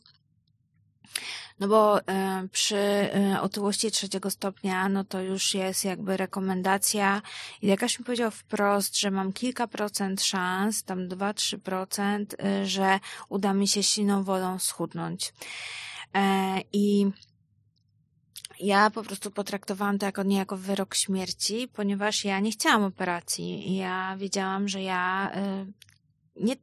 [1.63, 7.23] No bo e, przy e, otyłości trzeciego stopnia, no to już jest jakby rekomendacja
[7.63, 13.55] i lekarz mi powiedział wprost, że mam kilka procent szans, tam 2-3%, e, że uda
[13.55, 15.33] mi się silną wolą schudnąć.
[16.73, 17.07] I
[18.61, 23.77] ja po prostu potraktowałam to jako niejako wyrok śmierci, ponieważ ja nie chciałam operacji.
[23.77, 25.33] Ja wiedziałam, że ja
[26.37, 26.57] nie,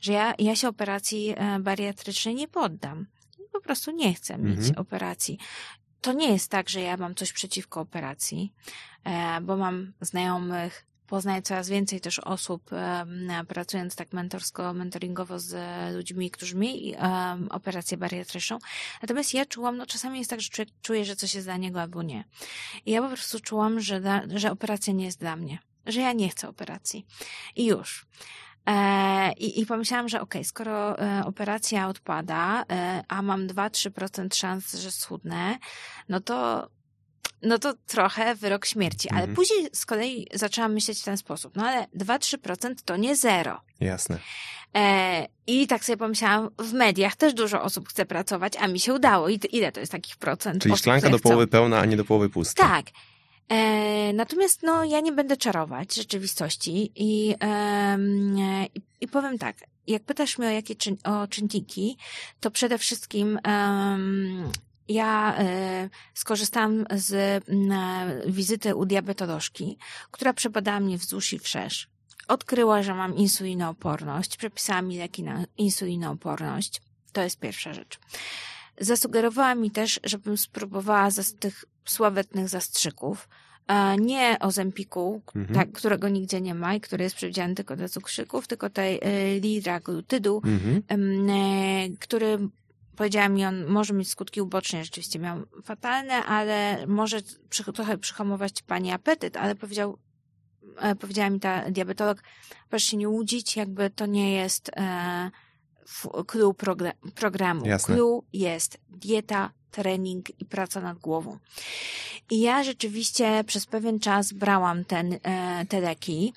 [0.00, 3.06] że ja, ja się operacji bariatrycznej nie poddam.
[3.52, 4.78] Po prostu nie chcę mieć Mhm.
[4.78, 5.38] operacji.
[6.00, 8.52] To nie jest tak, że ja mam coś przeciwko operacji,
[9.04, 12.70] e, bo mam znajomych, poznaję coraz więcej też osób,
[13.48, 15.54] pracując tak mentorsko, mentoringowo z
[15.96, 16.94] ludźmi, którzy mieli
[17.50, 18.58] operację bariatryczną.
[19.02, 21.80] Natomiast ja czułam, no czasami jest tak, że człowiek czuje, że coś jest dla niego
[21.80, 22.24] albo nie.
[22.86, 25.58] I ja po prostu czułam, że, da, że operacja nie jest dla mnie.
[25.86, 27.06] Że ja nie chcę operacji.
[27.56, 28.06] I już.
[28.66, 34.74] E, i, I pomyślałam, że okej, skoro e, operacja odpada, e, a mam 2-3% szans,
[34.74, 35.58] że schudnę,
[36.08, 36.68] no to
[37.42, 39.08] no to trochę wyrok śmierci.
[39.10, 39.36] Ale Mhm.
[39.36, 41.56] później z kolei zaczęłam myśleć w ten sposób.
[41.56, 43.60] No ale 2-3% to nie zero.
[43.80, 44.18] Jasne.
[44.76, 48.94] E, I tak sobie pomyślałam, w mediach też dużo osób chce pracować, a mi się
[48.94, 49.28] udało.
[49.28, 50.62] I ile to jest takich procent?
[50.62, 52.68] Czyli osób, szklanka do połowy pełna, a nie do połowy pusta.
[52.68, 52.86] Tak.
[53.50, 57.34] E, natomiast no, ja nie będę czarować rzeczywistości i,
[59.00, 61.96] i, powiem tak, jak pytasz mnie o jakie czyn, o czynniki,
[62.40, 64.50] to przede wszystkim em,
[64.88, 65.38] ja
[66.14, 67.12] skorzystałam z
[67.48, 67.72] m,
[68.26, 69.78] wizyty u diabetolożki,
[70.10, 71.88] która przebadała mnie wzdłuż i wszerz.
[72.28, 76.80] odkryła, że mam insulinooporność, przepisała mi leki na insulinooporność.
[77.12, 77.98] To jest pierwsza rzecz.
[78.80, 83.28] Zasugerowała mi też, żebym spróbowała z tych sławetnych zastrzyków,
[83.98, 85.54] nie o Zempiku, mhm.
[85.54, 89.40] tak, którego nigdzie nie ma i który jest przewidziany tylko do cukrzyków, tylko tej y,
[89.40, 91.30] liraglutydu, mhm.
[91.30, 92.38] y, który
[92.96, 98.62] powiedziała mi, on może mieć skutki uboczne, rzeczywiście miał fatalne, ale może przy, trochę przyhamować
[98.62, 99.98] pani apetyt, ale powiedział,
[100.78, 102.22] e, powiedziała mi ta diabetolog,
[102.68, 105.30] proszę się nie łudzić, jakby to nie jest e,
[106.26, 106.54] clue
[107.14, 107.66] programu.
[107.66, 107.94] Jasne.
[107.94, 111.38] Clue jest dieta, trening i praca nad głową.
[112.30, 116.32] I ja rzeczywiście przez pewien czas brałam ten, e, te leki.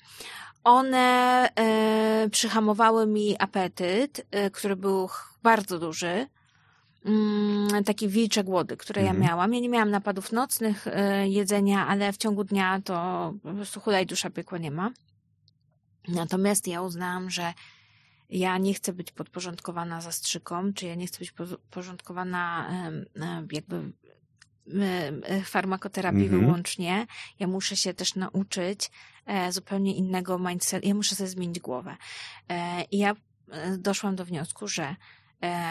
[0.64, 5.08] One e, przyhamowały mi apetyt, e, który był
[5.42, 6.26] bardzo duży.
[7.04, 9.22] Mm, takie wilcze głody, które mhm.
[9.22, 9.54] ja miałam.
[9.54, 14.06] Ja nie miałam napadów nocnych e, jedzenia, ale w ciągu dnia to po prostu hulaj
[14.06, 14.90] dusza piekła nie ma.
[16.08, 17.52] Natomiast ja uznałam, że
[18.28, 22.70] ja nie chcę być podporządkowana zastrzykom, czy ja nie chcę być podporządkowana
[23.52, 23.92] jakby
[25.44, 26.44] farmakoterapii mm -hmm.
[26.44, 27.06] wyłącznie.
[27.38, 28.90] Ja muszę się też nauczyć
[29.26, 30.84] e, zupełnie innego mindset.
[30.84, 31.96] Ja muszę sobie zmienić głowę.
[32.48, 33.14] E, I ja
[33.50, 34.96] e, doszłam do wniosku, że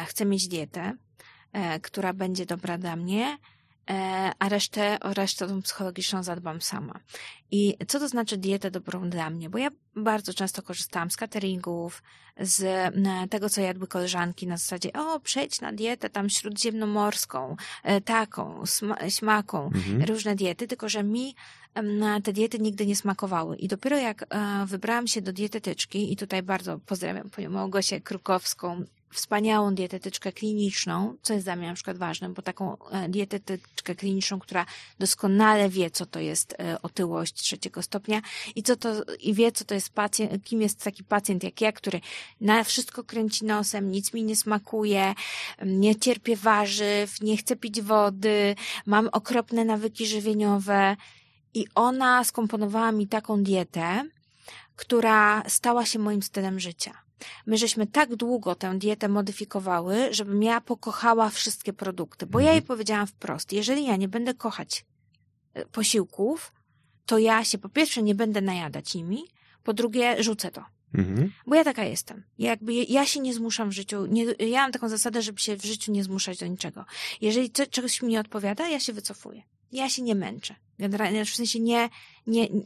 [0.07, 0.97] chcę mieć dietę,
[1.81, 3.62] która będzie dobra dla mnie, E,
[4.39, 6.99] a resztę, o resztę tą psychologiczną zadbam sama.
[7.51, 9.49] I co to znaczy dietę dobrą dla mnie?
[9.49, 12.03] Bo ja bardzo często korzystałam z cateringów,
[12.39, 12.93] z
[13.29, 18.63] tego, co jadły koleżanki na zasadzie, o, przejdź na dietę tam śródziemnomorską, e, taką,
[19.09, 20.03] smaką, mhm.
[20.03, 21.35] różne diety, tylko że mi
[22.23, 23.57] te diety nigdy nie smakowały.
[23.57, 28.85] I dopiero jak e, wybrałam się do dietetyczki, i tutaj bardzo pozdrawiam panią Małgosię Krukowską,
[29.13, 34.39] wspaniałą dietetyczkę kliniczną, co jest dla mnie na przykład ważne, bo taką e, dietetyczkę kliniczną,
[34.39, 34.65] która
[34.99, 38.21] doskonale wie, co to jest e, otyłość trzeciego stopnia
[38.55, 41.71] i co to, i wie, co to jest pacjent, kim jest taki pacjent jak ja,
[41.71, 42.01] który
[42.41, 45.13] na wszystko kręci nosem, nic mi nie smakuje,
[45.65, 48.55] nie cierpię warzyw, nie chcę pić wody,
[48.85, 50.95] mam okropne nawyki żywieniowe
[51.53, 54.03] i ona skomponowała mi taką dietę,
[54.75, 57.03] która stała się moim stylem życia.
[57.45, 62.57] My żeśmy tak długo tę dietę modyfikowały, żebym ja pokochała wszystkie produkty, bo ja jej
[62.57, 62.67] mhm.
[62.67, 64.85] powiedziałam wprost, jeżeli ja nie będę kochać
[65.53, 66.53] e, posiłków,
[67.05, 69.23] to ja się po pierwsze nie będę najadać nimi,
[69.63, 70.65] po drugie rzucę to.
[70.93, 71.31] Mhm.
[71.47, 72.23] Bo ja taka jestem.
[72.37, 75.57] Ja jakby, ja się nie zmuszam w życiu, nie, ja mam taką zasadę, żeby się
[75.57, 76.85] w życiu nie zmuszać do niczego.
[77.21, 79.43] Jeżeli co, czegoś mi nie odpowiada, ja się wycofuję.
[79.73, 80.55] Ja się nie męczę.
[80.79, 81.89] Generalnie, w sensie nie,
[82.27, 82.63] nie, nie,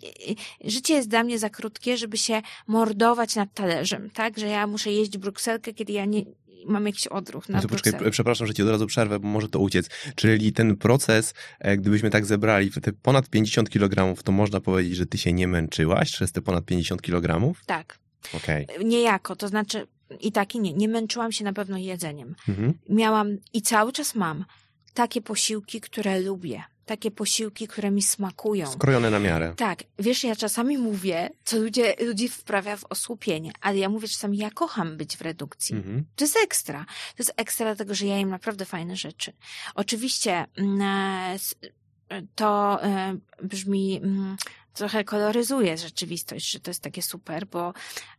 [0.63, 4.39] życie jest dla mnie za krótkie, żeby się mordować nad talerzem, tak?
[4.39, 6.25] Że ja muszę jeść brukselkę, kiedy ja nie,
[6.65, 9.59] mam jakiś odruch na no poczekaj, Przepraszam, że ci od razu przerwę, bo może to
[9.59, 9.89] uciec.
[10.15, 15.05] Czyli ten proces, e, gdybyśmy tak zebrali te ponad 50 kg, to można powiedzieć, że
[15.05, 17.53] ty się nie męczyłaś przez te ponad 50 kg?
[17.65, 17.99] Tak.
[18.33, 18.65] Okay.
[18.85, 19.87] Niejako, to znaczy
[20.21, 20.73] i tak i nie.
[20.73, 22.35] Nie męczyłam się na pewno jedzeniem.
[22.49, 22.73] Mhm.
[22.89, 24.45] Miałam i cały czas mam
[24.93, 28.71] takie posiłki, które lubię takie posiłki, które mi smakują.
[28.71, 29.53] Skrojone na miarę.
[29.57, 29.83] Tak.
[29.99, 34.51] Wiesz, ja czasami mówię, co ludzie, ludzi wprawia w osłupienie, ale ja mówię czasami, ja
[34.51, 35.75] kocham być w redukcji.
[35.75, 36.05] Mhm.
[36.15, 36.85] To jest ekstra.
[36.85, 39.33] To jest ekstra dlatego, że ja jem naprawdę fajne rzeczy.
[39.75, 44.37] Oczywiście mm, e, to e, brzmi mm,
[44.77, 47.73] trochę koloryzuje rzeczywistość, że to jest takie super, bo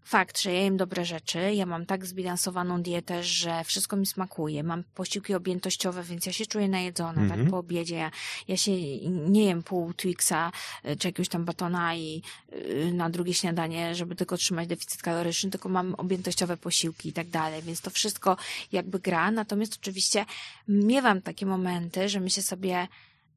[0.04, 4.62] fakt, że ja jem dobre rzeczy, ja mam tak zbilansowaną dietę, że wszystko mi smakuje,
[4.62, 7.28] mam posiłki objętościowe, więc ja się czuję najedzona, mm -hmm.
[7.28, 7.50] tak, mhm.
[7.50, 8.10] po obiedzie ja,
[8.48, 8.72] ja się
[9.08, 10.52] nie jem pół Twixa
[10.84, 15.50] y, czy jakiegoś tam batona i y, na drugie śniadanie, żeby tylko trzymać deficyt kaloryczny,
[15.50, 18.36] tylko mam objętościowe posiłki i tak dalej, więc to wszystko
[18.72, 20.24] jakby gra, natomiast oczywiście
[20.68, 22.88] miewam takie momenty, że myślę sobie,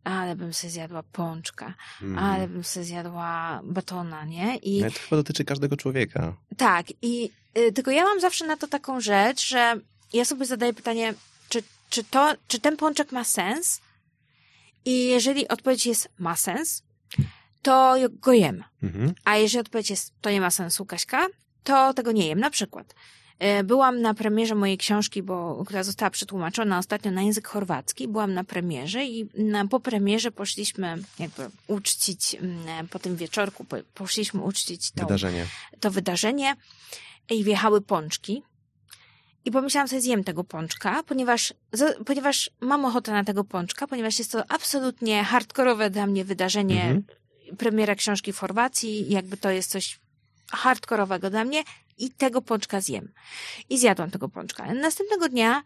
[0.03, 2.19] ale bym sobie zjadła pączka, mm.
[2.19, 4.57] ale bym sobie zjadła batona, nie?
[4.57, 6.35] I no, to chyba dotyczy każdego człowieka.
[6.57, 9.79] Tak, i y, tylko ja mam zawsze na to taką rzecz, że
[10.13, 11.13] ja sobie zadaję pytanie,
[11.49, 13.81] czy, czy, to, czy ten pączek ma sens?
[14.85, 16.83] I jeżeli odpowiedź jest ma sens,
[17.61, 18.63] to go jem.
[18.83, 19.13] Mhm.
[19.25, 21.27] A jeżeli odpowiedź jest to nie ma sensu, Kaśka,
[21.63, 22.39] to tego nie jem.
[22.39, 22.95] Na przykład
[23.63, 28.07] byłam na premierze mojej książki, bo, która została przetłumaczona ostatnio na język chorwacki.
[28.07, 34.41] Byłam na premierze i na, po premierze poszliśmy jakby uczcić, mm, po tym wieczorku poszliśmy
[34.41, 35.45] uczcić to wydarzenie.
[35.79, 36.55] to wydarzenie
[37.29, 38.43] i wjechały pączki.
[39.45, 41.53] I pomyślałam sobie, zjem tego pączka, ponieważ,
[42.05, 47.03] ponieważ mam ochotę na tego pączka, ponieważ jest to absolutnie hardkorowe dla mnie wydarzenie, mhm.
[47.57, 49.99] premiera książki w Chorwacji, jakby to jest coś
[50.51, 51.63] hardkorowego dla mnie
[52.01, 53.11] i tego pączka zjem.
[53.69, 54.73] I zjadłam tego pączka.
[54.73, 55.63] Następnego dnia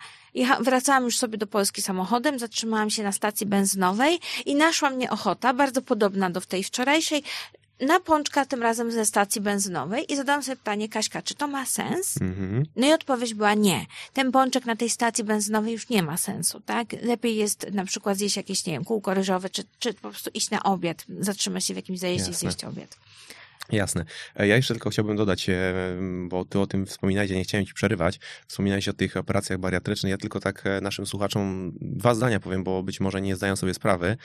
[0.60, 5.54] wracałam już sobie do Polski samochodem, zatrzymałam się na stacji benzynowej i naszła mnie ochota,
[5.54, 7.24] bardzo podobna do tej wczorajszej,
[7.80, 11.66] na pączka, tym razem ze stacji benzynowej i zadałam sobie pytanie, Kaśka, czy to ma
[11.66, 12.22] sens?
[12.22, 12.66] Mhm.
[12.76, 13.86] No i odpowiedź była nie.
[14.14, 16.88] Ten pączek na tej stacji benzynowej już nie ma sensu, tak?
[17.02, 20.50] Lepiej jest na przykład zjeść jakieś, nie wiem, kółko ryżowe, czy, czy po prostu iść
[20.50, 22.98] na obiad, zatrzymać się w jakimś zajeździe i zjeść obiad.
[23.72, 24.06] Jasne.
[24.36, 25.74] E, Ja jeszcze tylko chciałbym dodać, e,
[26.28, 28.20] bo ty o tym wspominałeś, ja nie chciałem ci przerywać.
[28.48, 30.12] Wspominałeś o tych operacjach bariatrycznych.
[30.12, 33.74] Ja tylko tak e, naszym słuchaczom dwa zdania powiem, bo być może nie zdają sobie
[33.74, 34.18] sprawy,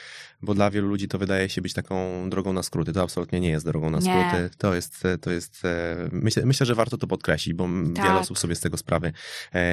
[0.42, 2.92] bo dla wielu ludzi to wydaje się być taką drogą na skróty.
[2.92, 4.02] To absolutnie nie jest drogą na Nie.
[4.04, 4.50] skróty.
[4.58, 5.62] To jest, to jest,
[6.12, 8.04] myślę, myślę, że warto to podkreślić, bo Tak.
[8.06, 9.12] wiele osób sobie z tego sprawy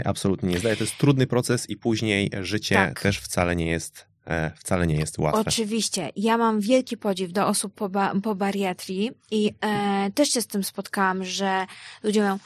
[0.05, 0.75] absolutnie nie zdaje.
[0.75, 3.01] To jest trudny proces i później życie Tak.
[3.01, 4.07] też wcale nie jest,
[4.55, 5.41] wcale nie jest łatwe.
[5.41, 6.09] Oczywiście.
[6.15, 10.47] Ja mam wielki podziw do osób po, ba- po bariatrii i e, też się z
[10.47, 11.65] tym spotkałam, że
[12.03, 12.39] ludzie mówią,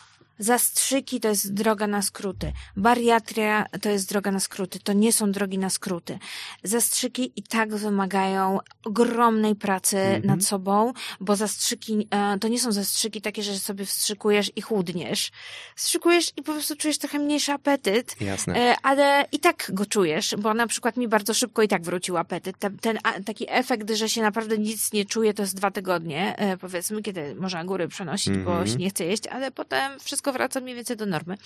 [0.45, 5.32] zastrzyki to jest droga na skróty, bariatria to jest droga na skróty, to nie są
[5.32, 6.19] drogi na skróty.
[6.63, 10.23] Zastrzyki i tak wymagają ogromnej pracy Mhm.
[10.25, 15.32] nad sobą, bo zastrzyki e, to nie są zastrzyki takie, że sobie wstrzykujesz i chudniesz.
[15.75, 18.56] Wstrzykujesz i po prostu czujesz trochę mniejszy apetyt, Jasne.
[18.58, 22.17] E, ale i tak go czujesz, bo na przykład mi bardzo szybko i tak wrócił
[22.17, 22.58] apetyt.
[22.60, 26.58] Ten, ten taki efekt, że się naprawdę nic nie czuje, to jest dwa tygodnie, e,
[26.58, 28.67] powiedzmy, kiedy można góry przenosić, bo Mhm.
[28.67, 31.38] się nie chce jeść, ale potem wszystko wraca mniej więcej do normy.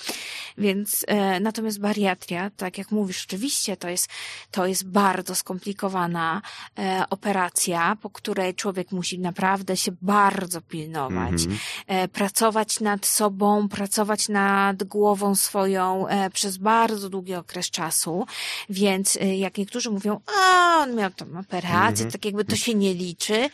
[0.58, 4.08] Więc e, natomiast bariatria, tak jak mówisz, rzeczywiście to jest,
[4.52, 6.42] to jest bardzo skomplikowana
[6.80, 11.58] e, operacja, po której człowiek musi naprawdę się bardzo pilnować Mhm.
[11.88, 18.26] e, pracować nad sobą, pracować nad głową swoją e, przez bardzo długi okres czasu.
[18.70, 22.12] Więc e, jak niektórzy mówią, a on miał tą operację, Mhm.
[22.12, 23.50] tak jakby to się nie liczy.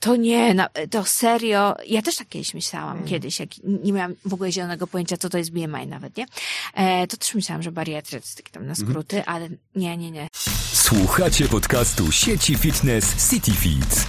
[0.00, 1.74] To nie, na, to serio.
[1.86, 3.08] Ja też tak kiedyś myślałam, Mhm.
[3.08, 3.48] kiedyś, jak
[3.84, 6.26] nie miałam w ogóle zielonego pojęcia, co to jest BMI nawet, nie?
[6.74, 8.88] E, to też myślałam, że bariatria to jest takie tam na Mhm.
[8.88, 10.28] skróty, ale nie, nie, nie.
[10.72, 14.06] Słuchacie podcastu sieci fitness CityFit.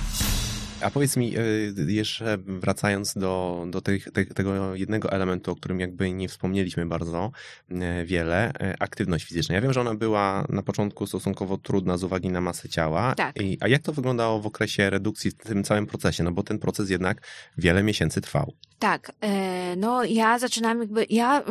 [0.82, 5.80] A powiedz mi, y, jeszcze wracając do, do tych, te, tego jednego elementu, o którym
[5.80, 7.32] jakby nie wspomnieliśmy bardzo
[7.70, 9.56] e, wiele, e, aktywność fizyczna.
[9.56, 13.16] Ja wiem, że ona była na początku stosunkowo trudna z uwagi na masę ciała.
[13.16, 13.42] Tak.
[13.42, 16.24] I, a jak to wyglądało w okresie redukcji, w tym całym procesie?
[16.24, 17.22] No bo ten proces jednak
[17.58, 18.54] wiele miesięcy trwał.
[18.80, 21.44] Tak, e, no ja zaczynam jakby, ja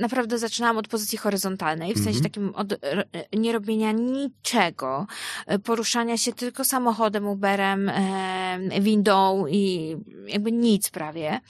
[0.00, 2.22] naprawdę zaczynałam od pozycji horyzontalnej, w sensie Mhm.
[2.24, 5.06] takim od r- nie robienia niczego,
[5.46, 11.40] e, poruszania się tylko samochodem, Uberem, e, windą i jakby nic prawie.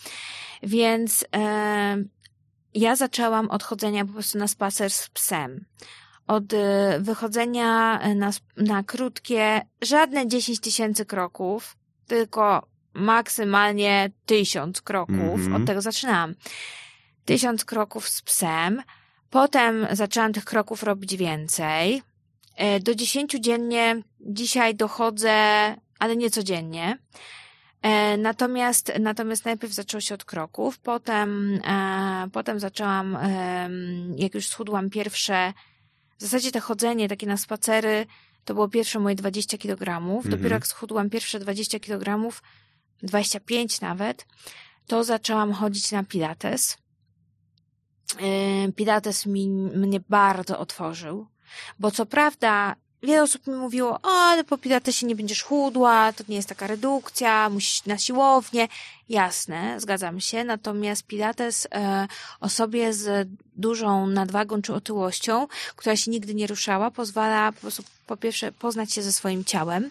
[0.62, 1.96] Więc e,
[2.74, 5.64] ja zaczęłam od chodzenia po prostu na spacer z psem.
[6.26, 12.66] Od e, wychodzenia na, na krótkie, żadne 10 tysięcy kroków, tylko
[12.98, 15.18] maksymalnie tysiąc kroków.
[15.18, 15.54] Mhm.
[15.54, 16.34] Od tego zaczynałam.
[17.24, 18.82] Tysiąc kroków z psem.
[19.30, 22.02] Potem zaczęłam tych kroków robić więcej.
[22.56, 25.34] E, Do dziesięciu dziennie dzisiaj dochodzę,
[25.98, 26.98] ale nie codziennie.
[27.82, 33.18] E, Natomiast, natomiast najpierw zaczęło się od kroków, potem, e, potem zaczęłam,
[34.16, 35.52] jak już schudłam pierwsze,
[36.18, 38.06] w zasadzie to chodzenie takie na spacery,
[38.44, 40.16] to było pierwsze moje 20 kilogramów.
[40.26, 40.30] Mhm.
[40.30, 42.42] Dopiero jak schudłam pierwsze 20 kilogramów,
[43.02, 44.26] 25 nawet,
[44.86, 46.76] to zaczęłam chodzić na pilates.
[48.20, 51.26] Yy, Pilates mi, mnie bardzo otworzył,
[51.78, 56.24] bo co prawda wiele osób mi mówiło, o, ale po pilatesie nie będziesz chudła, to
[56.28, 58.68] nie jest taka redukcja, musisz na siłownię.
[59.08, 62.08] Jasne, zgadzam się, natomiast pilates e,
[62.40, 68.16] osobie z dużą nadwagą czy otyłością, która się nigdy nie ruszała, pozwala po prostu po
[68.16, 69.90] pierwsze poznać się ze swoim ciałem,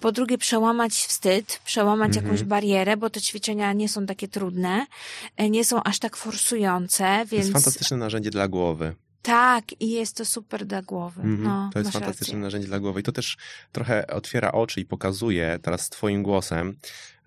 [0.00, 2.26] Po drugie, przełamać wstyd, przełamać Mhm.
[2.26, 4.86] jakąś barierę, bo te ćwiczenia nie są takie trudne,
[5.36, 8.94] e, nie są aż tak forsujące, To jest więc fantastyczne narzędzie dla głowy.
[9.22, 11.22] Tak, i jest to super dla głowy.
[11.22, 11.42] Mhm.
[11.42, 12.38] No, to jest fantastyczne rację.
[12.42, 13.00] narzędzie dla głowy.
[13.00, 13.36] I to też
[13.72, 16.76] trochę otwiera oczy i pokazuje teraz Twoim głosem,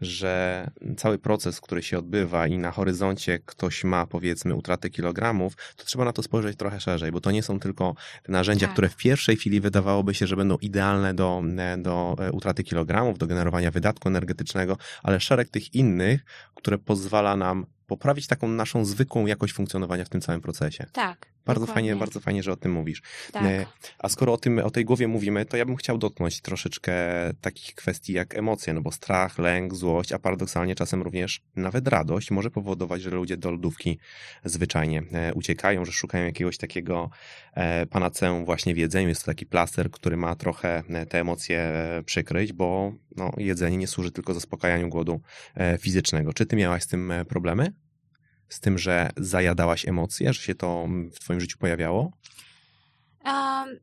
[0.01, 5.85] że cały proces, który się odbywa i na horyzoncie ktoś ma, powiedzmy, utratę kilogramów, to
[5.85, 8.73] trzeba na to spojrzeć trochę szerzej, bo to nie są tylko te narzędzia, Tak.
[8.73, 11.43] które w pierwszej chwili wydawałoby się, że będą idealne do,
[11.77, 17.65] do e, utraty kilogramów, do generowania wydatku energetycznego, ale szereg tych innych, które pozwala nam
[17.87, 20.85] poprawić taką naszą zwykłą jakość funkcjonowania w tym całym procesie.
[20.93, 21.34] Tak.
[21.45, 21.89] Bardzo dokładnie.
[21.89, 23.01] fajnie, bardzo fajnie, że o tym mówisz.
[23.31, 23.43] Tak.
[23.43, 23.65] E,
[23.99, 26.93] A skoro o tym, o tej głowie mówimy, to ja bym chciał dotknąć troszeczkę
[27.41, 32.31] takich kwestii jak emocje, no bo strach, lęk, złość, a paradoksalnie czasem również nawet radość
[32.31, 33.99] może powodować, że ludzie do lodówki
[34.45, 37.09] zwyczajnie e, uciekają, że szukają jakiegoś takiego
[37.53, 39.09] e, panaceum właśnie w jedzeniu.
[39.09, 41.73] Jest to taki plaster, który ma trochę te emocje
[42.05, 45.21] przykryć, bo no, jedzenie nie służy tylko zaspokajaniu głodu
[45.79, 46.33] fizycznego.
[46.33, 47.84] Czy ty miałaś z tym problemy?
[48.49, 52.11] Z tym, że zajadałaś emocje, że się to mm, w twoim życiu pojawiało?
[53.25, 53.79] Um,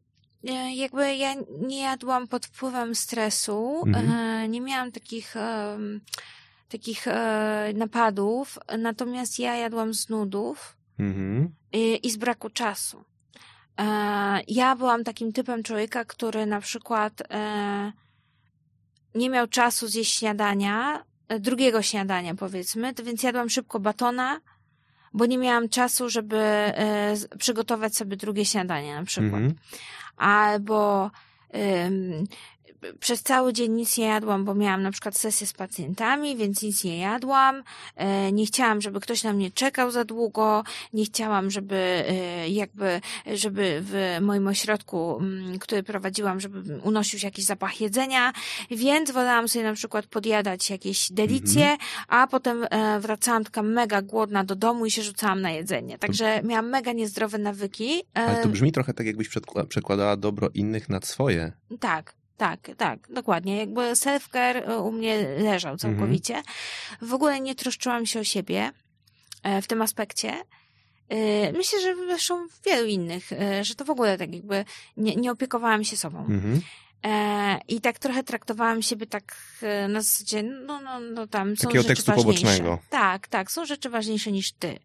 [0.74, 4.10] jakby ja nie jadłam pod wpływem stresu, Mhm.
[4.10, 6.00] e, nie miałam takich, em,
[6.68, 11.54] takich e, napadów, natomiast ja jadłam z nudów Mhm.
[11.72, 13.04] i, i z braku czasu.
[14.48, 17.22] Ja byłam takim typem człowieka, który na przykład
[19.14, 21.04] nie miał czasu zjeść śniadania,
[21.40, 24.40] drugiego śniadania powiedzmy, więc jadłam szybko batona,
[25.14, 26.36] bo nie miałam czasu, żeby
[27.14, 29.54] z- przygotować sobie drugie śniadanie na przykład Mhm.
[30.16, 31.10] albo
[31.86, 32.24] ym,
[33.00, 36.84] przez cały dzień nic nie jadłam, bo miałam na przykład sesję z pacjentami, więc nic
[36.84, 37.62] nie jadłam.
[37.96, 40.64] E, Nie chciałam, żeby ktoś na mnie czekał za długo.
[40.92, 43.00] Nie chciałam, żeby e, jakby,
[43.34, 48.32] żeby w moim ośrodku, mm, który prowadziłam, żeby unosił się jakiś zapach jedzenia,
[48.70, 51.76] więc wolałam sobie na przykład podjadać jakieś delicje,
[52.08, 55.98] a potem e, wracałam taka mega głodna do domu i się rzucałam na jedzenie.
[55.98, 58.02] Także miałam mega niezdrowe nawyki.
[58.14, 59.28] Ale to brzmi trochę tak, jakbyś
[59.68, 61.52] przekładała dobro innych nad swoje.
[61.80, 63.56] Tak, tak, tak, dokładnie.
[63.56, 66.42] Jakby self-care y, u mnie leżał całkowicie.
[67.02, 68.70] W ogóle nie troszczyłam się o siebie
[69.42, 70.32] e, w tym aspekcie.
[71.12, 73.30] Y, Myślę, że zresztą wielu innych,
[73.62, 74.64] że to w ogóle tak jakby
[74.96, 76.18] nie, nie opiekowałam się sobą.
[76.18, 76.60] Mhm.
[77.04, 81.62] E, I tak trochę traktowałam siebie tak e, na zasadzie, no, no, no tam są
[81.68, 82.42] Takiego rzeczy tekstu ważniejsze.
[82.42, 82.78] pobocznego.
[82.90, 84.78] Tak, tak, są rzeczy ważniejsze niż ty.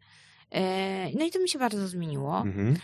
[0.52, 2.38] E, No i to mi się bardzo zmieniło.
[2.42, 2.78] Mhm.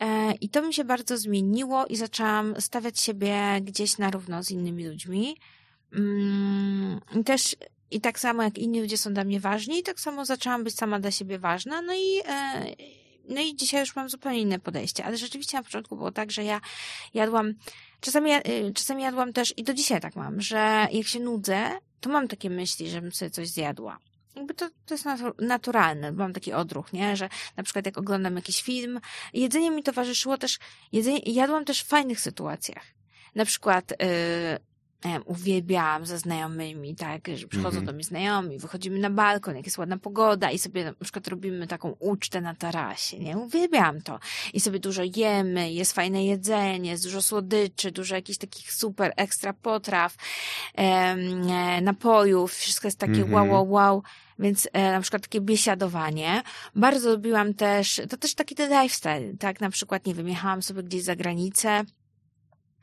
[0.00, 4.50] E, I to mi się bardzo zmieniło i zaczęłam stawiać siebie gdzieś na równo z
[4.50, 5.36] innymi ludźmi.
[5.92, 7.56] Mm, I też,
[7.90, 11.00] i tak samo jak inni ludzie są dla mnie ważni, tak samo zaczęłam być sama
[11.00, 11.82] dla siebie ważna.
[11.82, 12.64] No i, e,
[13.28, 15.04] no i dzisiaj już mam zupełnie inne podejście.
[15.04, 16.60] Ale rzeczywiście na początku było tak, że ja
[17.14, 17.54] jadłam,
[18.00, 21.70] czasami, y, czasami jadłam też, i do dzisiaj tak mam, że jak się nudzę,
[22.00, 23.98] to mam takie myśli, żebym sobie coś zjadła.
[24.36, 27.16] Jakby to, to jest natu- naturalne, mam taki odruch, nie?
[27.16, 29.00] Że na przykład jak oglądam jakiś film,
[29.34, 30.58] jedzenie mi towarzyszyło też,
[30.92, 32.84] jedzenie, jadłam też w fajnych sytuacjach.
[33.34, 34.69] Na przykład, yy,
[35.08, 37.86] wiem, uwielbiałam ze znajomymi, tak, że przychodzą Mhm.
[37.86, 41.66] do mnie znajomi, wychodzimy na balkon, jak jest ładna pogoda i sobie na przykład robimy
[41.66, 43.38] taką ucztę na tarasie, nie?
[43.38, 44.18] Uwielbiałam to.
[44.52, 49.52] I sobie dużo jemy, jest fajne jedzenie, jest dużo słodyczy, dużo jakichś takich super ekstra
[49.52, 50.16] potraw,
[50.74, 53.32] e, napojów, wszystko jest takie Mhm.
[53.32, 54.02] wow, wow, wow.
[54.38, 56.42] Więc e, na przykład takie biesiadowanie.
[56.74, 59.60] Bardzo lubiłam też, to też taki ten lifestyle, tak?
[59.60, 61.84] Na przykład, nie wiem, jechałam sobie gdzieś za granicę,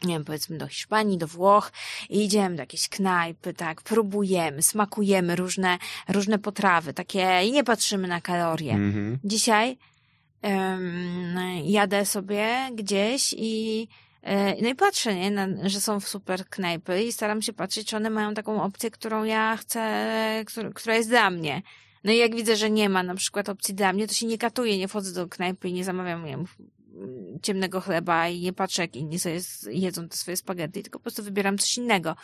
[0.04, 1.72] nie wiem, powiedzmy do Hiszpanii, do Włoch
[2.10, 5.78] i idziemy do jakiejś knajpy, tak, próbujemy, smakujemy różne,
[6.08, 8.74] różne potrawy, takie i nie patrzymy na kalorie.
[8.74, 9.20] Mhm.
[9.24, 9.78] Dzisiaj
[10.42, 13.88] em, jadę sobie gdzieś i
[14.22, 17.88] e, no i patrzę, nie, na, że są w super knajpy i staram się patrzeć,
[17.88, 21.62] czy one mają taką opcję, którą ja chcę, któr, która jest dla mnie.
[22.04, 24.38] No i jak widzę, że nie ma na przykład opcji dla mnie, to się nie
[24.38, 26.46] katuję, nie wchodzę do knajpy i nie zamawiam, nie wiem,
[27.42, 29.40] ciemnego chleba i nie patrzę, jak inni sobie
[29.70, 32.16] jedzą te swoje spaghetti, tylko po prostu wybieram coś innego.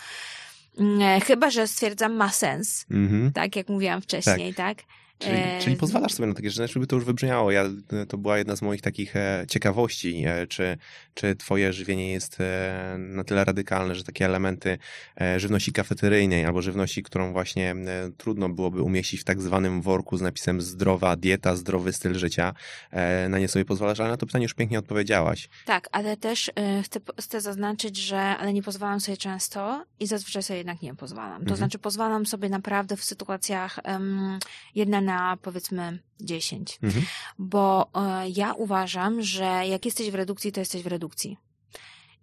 [0.80, 3.32] Mm, Chyba, że stwierdzam ma sens, Mhm.
[3.34, 4.78] tak jak mówiłam wcześniej, tak?
[5.24, 7.52] Czyli, E, czyli pozwalasz sobie na takie rzeczy, żeby to już wybrzmiało.
[7.52, 7.64] Ja,
[8.08, 10.78] to była jedna z moich takich e, ciekawości, e, czy,
[11.14, 14.78] czy twoje żywienie jest e, na tyle radykalne, że takie elementy
[15.22, 17.76] e, żywności kafeteryjnej albo żywności, którą właśnie e,
[18.18, 22.54] trudno byłoby umieścić w tak zwanym worku z napisem zdrowa dieta, zdrowy styl życia,
[22.92, 25.50] e, na nie sobie pozwalasz, ale na to pytanie już pięknie odpowiedziałaś.
[25.66, 26.52] Tak, ale też
[26.84, 31.38] chcę, chcę zaznaczyć, że ale nie pozwalam sobie często i zazwyczaj sobie jednak nie pozwalam.
[31.38, 31.58] To Mhm.
[31.58, 34.40] znaczy pozwalam sobie naprawdę w sytuacjach um,
[34.76, 36.80] jedna na powiedzmy dziesięć.
[36.84, 37.06] Mhm.
[37.40, 41.38] Bo e, ja uważam, że jak jesteś w redukcji, to jesteś w redukcji.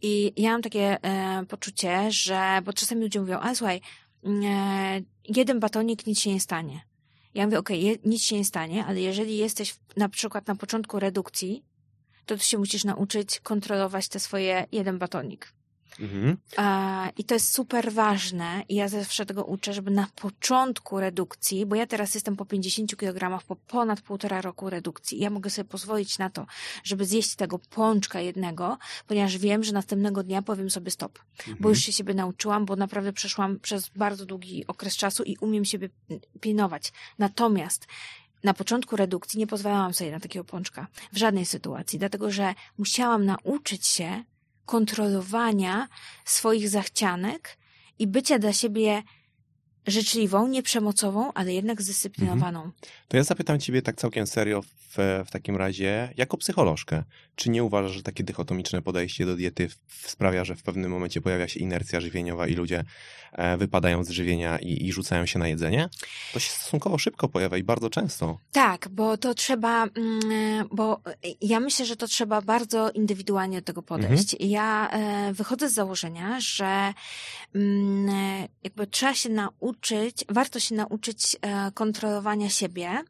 [0.02, 3.80] I ja mam takie e, poczucie, że, bo czasami ludzie mówią, ale słuchaj,
[4.24, 6.80] mm, e, jeden batonik, nic się nie stanie.
[7.34, 10.54] Ja mówię, okej, je- nic się nie stanie, ale jeżeli jesteś w, na przykład na
[10.54, 11.64] początku redukcji,
[12.26, 15.52] to ty się musisz nauczyć kontrolować te swoje jeden batonik.
[16.00, 16.36] Mhm.
[17.16, 21.76] I to jest super ważne i ja zawsze tego uczę, żeby na początku redukcji, bo
[21.76, 25.18] ja teraz jestem po 50 kg, po ponad półtora roku redukcji.
[25.18, 26.46] Ja mogę sobie pozwolić na to,
[26.84, 31.18] żeby zjeść tego pączka jednego, ponieważ wiem, że następnego dnia powiem sobie stop.
[31.60, 35.64] Bo już się siebie nauczyłam, bo naprawdę przeszłam przez bardzo długi okres czasu i umiem
[35.64, 35.88] siebie
[36.40, 36.92] pilnować.
[37.18, 37.86] Natomiast
[38.44, 43.24] na początku redukcji nie pozwalałam sobie na takiego pączka w żadnej sytuacji, dlatego że musiałam
[43.24, 44.24] nauczyć się
[44.66, 45.88] kontrolowania
[46.24, 47.56] swoich zachcianek
[47.98, 49.02] i bycia dla siebie
[49.86, 52.70] życzliwą, nieprzemocową, ale jednak zdyscyplinowaną.
[53.08, 57.04] To ja zapytam ciebie tak całkiem serio w, w takim razie, jako psycholożkę,
[57.34, 61.48] czy nie uważasz, że takie dychotomiczne podejście do diety sprawia, że w pewnym momencie pojawia
[61.48, 62.84] się inercja żywieniowa i ludzie
[63.32, 65.88] e, wypadają z żywienia i, i rzucają się na jedzenie?
[66.32, 68.38] To się stosunkowo szybko pojawia i bardzo często.
[68.52, 71.00] Tak, bo to trzeba, mm, bo
[71.40, 74.36] ja myślę, że to trzeba bardzo indywidualnie do tego podejść.
[74.40, 76.94] Ja e, wychodzę z założenia, że
[77.54, 79.69] mm, jakby trzeba się nauczyć,
[80.28, 83.04] warto się nauczyć e, kontrolowania siebie,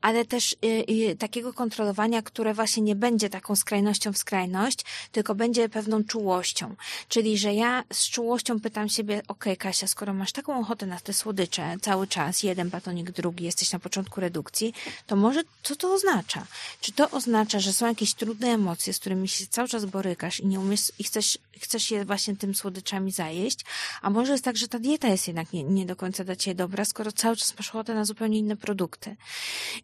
[0.00, 0.56] ale też
[0.90, 6.74] y, takiego kontrolowania, które właśnie nie będzie taką skrajnością w skrajność, tylko będzie pewną czułością.
[7.08, 11.12] Czyli, że ja z czułością pytam siebie, okej Kasia, skoro masz taką ochotę na te
[11.12, 14.74] słodycze cały czas, jeden batonik, drugi, jesteś na początku redukcji,
[15.06, 16.46] to może co to oznacza?
[16.80, 20.46] Czy to oznacza, że są jakieś trudne emocje, z którymi się cały czas borykasz i
[20.46, 23.58] nie umiesz, i chcesz, chcesz je właśnie tym słodyczami zajeść?
[24.02, 26.54] A może jest tak, że ta dieta jest jednak nie, nie do końca dla ciebie
[26.54, 29.16] dobra, skoro cały czas masz ochotę na zupełnie inne produkty.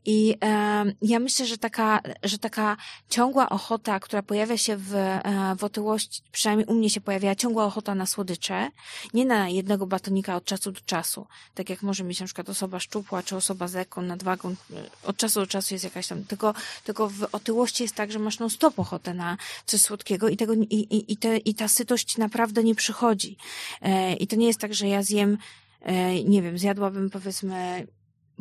[0.04, 2.76] I e, ja myślę, że taka, że taka
[3.10, 7.64] ciągła ochota, która pojawia się w, e, w otyłości, przynajmniej u mnie się pojawiała ciągła
[7.64, 8.70] ochota na słodycze,
[9.14, 12.80] nie na jednego batonika od czasu do czasu, tak jak może mieć na przykład osoba
[12.80, 14.54] szczupła, czy osoba z lekką nadwagą, e,
[15.02, 16.54] od czasu do czasu jest jakaś tam, tylko,
[16.84, 20.54] tylko w otyłości jest tak, że masz non stop ochotę na coś słodkiego i tego,
[20.54, 23.36] i, i, i, te, i ta sytość naprawdę nie przychodzi.
[23.82, 25.38] E, I to nie jest tak, że ja zjem
[25.80, 27.86] e, nie wiem, zjadłabym powiedzmy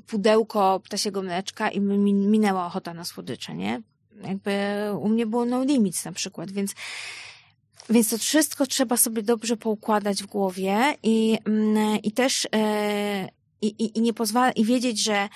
[0.07, 3.81] pudełko ptasiego mleczka i mi minęła ochota na słodycze, nie?
[4.23, 4.51] Jakby
[4.99, 6.73] u mnie było no limits na przykład, więc
[7.89, 13.29] więc to wszystko trzeba sobie dobrze poukładać w głowie i, mm, i też e,
[13.61, 15.29] i, i, i nie pozwala, i wiedzieć, że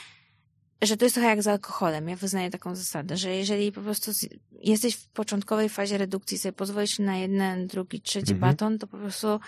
[0.82, 2.10] że to jest trochę jak z alkoholem.
[2.10, 4.12] Ja wyznaję taką zasadę, że jeżeli po prostu
[4.52, 8.40] jesteś w początkowej fazie redukcji, sobie pozwolisz na jeden, drugi, trzeci Mhm.
[8.52, 9.40] baton, to po prostu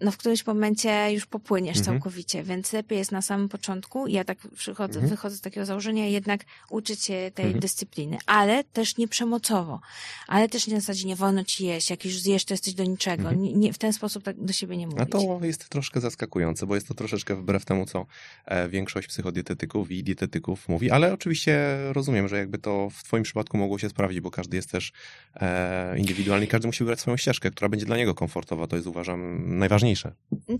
[0.00, 1.96] no w którymś momencie już popłyniesz Mhm.
[1.96, 4.06] całkowicie, więc lepiej jest na samym początku.
[4.06, 5.10] Ja tak przychodzę, Mhm.
[5.10, 7.60] wychodzę z takiego założenia jednak uczyć się tej Mhm.
[7.60, 9.80] dyscypliny, ale też nie przemocowo,
[10.28, 12.84] ale też nie na zasadzie nie wolno ci jeść, jak już zjesz, to jesteś do
[12.84, 13.22] niczego.
[13.22, 13.42] Mhm.
[13.42, 15.02] Nie, nie, w ten sposób tak do siebie nie mówić.
[15.02, 18.06] A to jest troszkę zaskakujące, bo jest to troszeczkę wbrew temu, co
[18.44, 23.56] e, większość psychodietetyków i dietetyków mówi, ale oczywiście rozumiem, że jakby to w twoim przypadku
[23.58, 24.92] mogło się sprawdzić, bo każdy jest też
[25.34, 28.66] e, indywidualny i każdy musi wybrać swoją ścieżkę, która będzie dla niego komfortowa.
[28.66, 29.89] To jest uważam najważniejsze.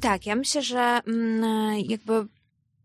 [0.00, 2.26] Tak, ja myślę, że mm, jakby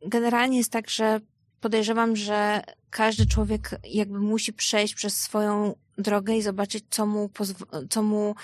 [0.06, 1.20] generalnie jest tak, że
[1.62, 7.88] podejrzewam, że każdy człowiek jakby musi przejść przez swoją drogę i zobaczyć, co mu, pozw-
[7.89, 8.36] co mu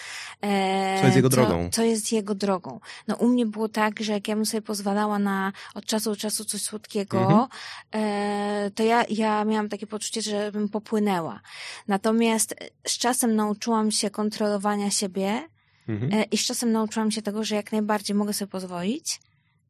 [0.42, 1.70] e, Co jest jego drogą.
[1.72, 2.80] Co jest jego drogą.
[3.08, 6.16] No u mnie było tak, że jak ja bym sobie pozwalała na od czasu do
[6.16, 7.48] czasu coś słodkiego, Mhm.
[7.92, 11.40] e, to ja, ja miałam takie poczucie, że bym popłynęła.
[11.88, 12.56] Natomiast
[12.88, 15.48] z czasem nauczyłam się kontrolowania siebie,
[15.88, 16.14] Mhm.
[16.14, 19.20] E, I z czasem nauczyłam się tego, że jak najbardziej mogę sobie pozwolić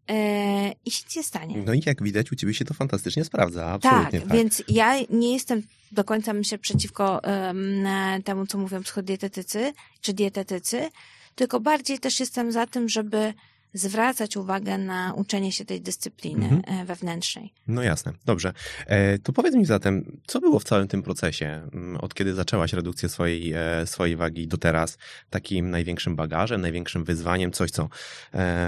[0.07, 1.64] e, i się nic nie stanie.
[1.66, 4.38] No i jak widać, u ciebie się to fantastycznie sprawdza, tak, absolutnie tak.
[4.38, 10.89] więc ja nie jestem do końca myślę przeciwko em, temu, co mówią psychodietetycy czy dietetycy,
[11.36, 13.34] tylko bardziej też jestem za tym, żeby
[13.74, 16.82] zwracać uwagę na uczenie się tej dyscypliny Mhm.
[16.82, 17.54] e, wewnętrznej.
[17.68, 18.54] No jasne, dobrze.
[18.88, 22.74] E, to powiedz mi zatem, co było w całym tym procesie, mm, od kiedy zaczęłaś
[22.74, 24.98] redukcję swojej, e, swojej wagi do teraz,
[25.30, 27.90] takim największym bagażem, największym wyzwaniem, coś co,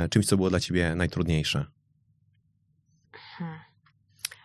[0.09, 1.65] czymś, co było dla ciebie najtrudniejsze?
[3.37, 3.59] Hmm.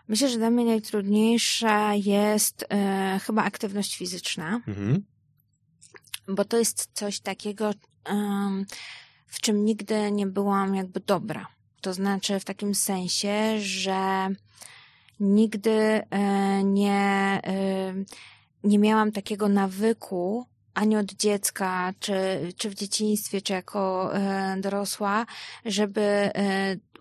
[0.09, 4.61] Myślę, że dla mnie najtrudniejsza jest e, chyba aktywność fizyczna.
[4.69, 5.03] Mhm.
[6.29, 7.71] bo to jest coś takiego,
[8.05, 8.67] em,
[9.29, 11.47] w czym nigdy nie byłam jakby dobra.
[11.81, 14.29] To znaczy w takim sensie, że
[15.21, 17.95] nigdy e, nie, e,
[18.65, 22.15] nie miałam takiego nawyku ani od dziecka, czy,
[22.57, 25.27] czy w dzieciństwie, czy jako e, dorosła,
[25.65, 26.31] żeby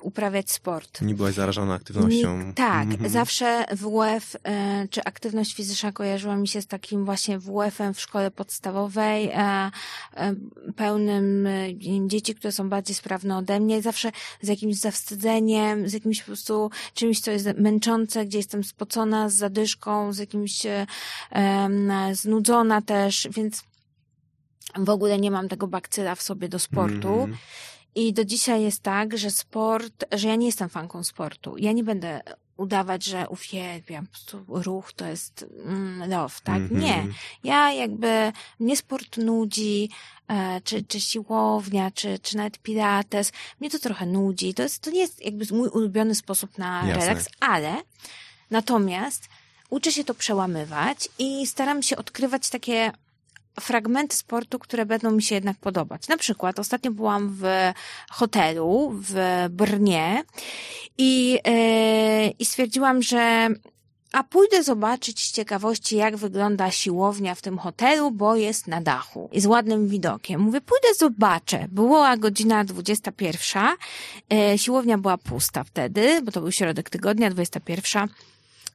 [0.02, 1.02] uprawiać sport.
[1.02, 2.40] Nie byłaś zarażona aktywnością.
[2.40, 3.10] Nik- tak, Mhm.
[3.10, 8.32] zawsze WF e, czy aktywność fizyczna kojarzyła mi się z takim właśnie WF-em w szkole
[8.32, 9.72] podstawowej, e,
[10.16, 10.36] e,
[10.76, 15.94] pełnym e, nie dzieci, które są bardziej sprawne ode mnie, zawsze z jakimś zawstydzeniem, z
[15.94, 20.88] jakimś po prostu czymś, co jest męczące, gdzie jestem spocona, z zadyszką, z jakimś e,
[22.14, 23.64] znudzona też, więc
[24.78, 27.10] w ogóle nie mam tego bakcyla w sobie do sportu.
[27.14, 27.38] Mhm.
[27.98, 31.58] I do dzisiaj jest tak, że sport, że ja nie jestem fanką sportu.
[31.58, 32.22] Ja nie będę
[32.58, 36.56] udawać, że uwielbiam, po prostu ruch to jest mm, love, tak?
[36.56, 36.82] Mhm.
[36.82, 37.08] Nie.
[37.44, 39.90] Ja jakby, mnie sport nudzi,
[40.28, 44.54] e, czy, czy siłownia, czy, czy nawet pilates, mnie to trochę nudzi.
[44.54, 47.06] To, jest, to nie jest jakby mój ulubiony sposób na Jasne.
[47.06, 47.76] relaks, ale
[48.52, 49.30] natomiast
[49.70, 52.92] uczę się to przełamywać i staram się odkrywać takie
[53.60, 56.08] fragmenty sportu, które będą mi się jednak podobać.
[56.08, 57.44] Na przykład ostatnio byłam w
[58.10, 60.24] hotelu w Brnie
[60.98, 63.50] i, yy, i stwierdziłam, że
[64.12, 69.30] a pójdę zobaczyć z ciekawości, jak wygląda siłownia w tym hotelu, bo jest na dachu
[69.32, 70.42] i z ładnym widokiem.
[70.42, 71.68] Mówię, pójdę zobaczę.
[71.72, 73.64] Była godzina 21.
[74.34, 78.10] E, siłownia była pusta wtedy, bo to był środek tygodnia, 21.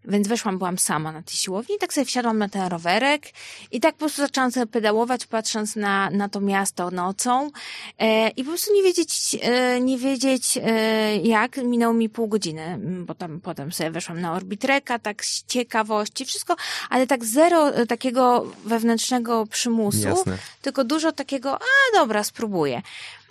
[0.04, 3.22] Więc weszłam, byłam sama na tej siłowni i tak sobie wsiadłam na ten rowerek
[3.70, 7.50] i tak po prostu zaczęłam sobie pedałować, patrząc na, na to miasto nocą
[7.98, 11.56] e, i po prostu nie wiedzieć, e, nie wiedzieć e, jak.
[11.56, 16.56] Minęło mi pół godziny, bo tam potem sobie weszłam na orbitreka, tak z ciekawości, wszystko,
[16.90, 20.38] ale tak zero e, takiego wewnętrznego przymusu, Jasne.
[20.62, 22.82] tylko dużo takiego, a dobra, spróbuję.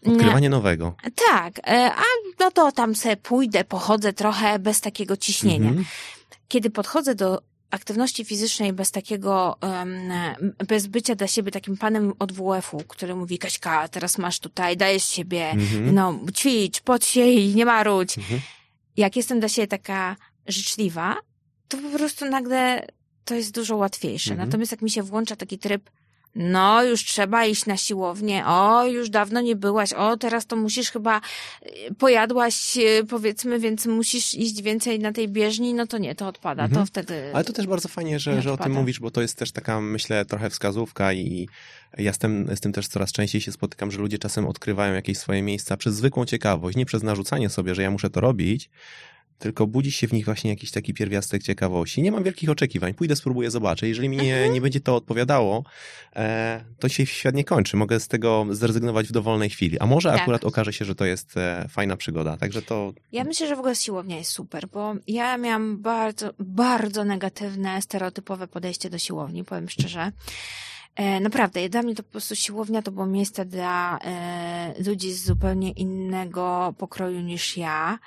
[0.08, 0.94] Odkrywanie nowego.
[1.30, 2.04] Tak, e, a
[2.40, 5.70] no to tam sobie pójdę, pochodzę trochę bez takiego ciśnienia.
[5.70, 5.86] Mhm.
[6.52, 9.58] Kiedy podchodzę do aktywności fizycznej bez takiego,
[10.68, 15.04] bez bycia dla siebie takim panem od WF-u, który mówi, Kaśka, teraz masz tutaj, dajesz
[15.06, 15.96] siebie, Mhm.
[15.96, 18.18] no ćwicz, podsiej, nie marudź.
[18.18, 18.42] Mhm.
[18.98, 20.16] Jak jestem dla siebie taka
[20.48, 21.18] życzliwa,
[21.68, 22.88] to po prostu nagle
[23.26, 24.32] to jest dużo łatwiejsze.
[24.32, 24.50] Mhm.
[24.50, 25.90] Natomiast jak mi się włącza taki tryb,
[26.36, 30.92] no już trzeba iść na siłownię, o już dawno nie byłaś, o teraz to musisz
[30.92, 31.22] chyba,
[31.90, 36.28] y, pojadłaś y, powiedzmy, więc musisz iść więcej na tej bieżni, no to nie, to
[36.28, 36.82] odpada, Mhm.
[36.82, 37.32] to wtedy...
[37.34, 39.82] Ale to też bardzo fajnie, że, że o tym mówisz, bo to jest też taka,
[39.82, 41.48] myślę, trochę wskazówka i
[41.98, 45.18] ja z tym, z tym też coraz częściej się spotykam, że ludzie czasem odkrywają jakieś
[45.18, 48.70] swoje miejsca przez zwykłą ciekawość, nie przez narzucanie sobie, że ja muszę to robić,
[49.42, 52.02] tylko budzi się w nich właśnie jakiś taki pierwiastek ciekawości.
[52.02, 53.88] Nie mam wielkich oczekiwań, pójdę, spróbuję, zobaczę.
[53.88, 54.54] Jeżeli mi nie, Mhm.
[54.54, 55.64] nie będzie to odpowiadało,
[56.16, 57.78] e, to się świat nie kończy.
[57.78, 59.80] Mogę z tego zrezygnować w dowolnej chwili.
[59.80, 60.22] A może Tak.
[60.22, 62.38] akurat okaże się, że to jest e, fajna przygoda.
[62.38, 67.04] Także to Ja myślę, że w ogóle siłownia jest super, bo ja miałam bardzo, bardzo
[67.04, 70.12] negatywne, stereotypowe podejście do siłowni, powiem szczerze.
[70.96, 75.26] E, naprawdę, dla mnie to po prostu siłownia to było miejsce dla e, ludzi z
[75.26, 78.00] zupełnie innego pokroju niż ja,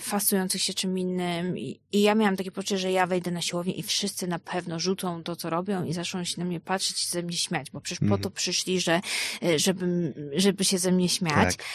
[0.00, 3.72] fasujących się czym innym I, i ja miałam takie poczucie, że ja wejdę na siłownię
[3.72, 7.08] i wszyscy na pewno rzucą to, co robią i zaczną się na mnie patrzeć i
[7.08, 8.22] ze mnie śmiać, bo przecież po Mhm.
[8.22, 9.00] to przyszli, że,
[9.42, 11.56] e, żeby, żeby się ze mnie śmiać.
[11.56, 11.66] tak.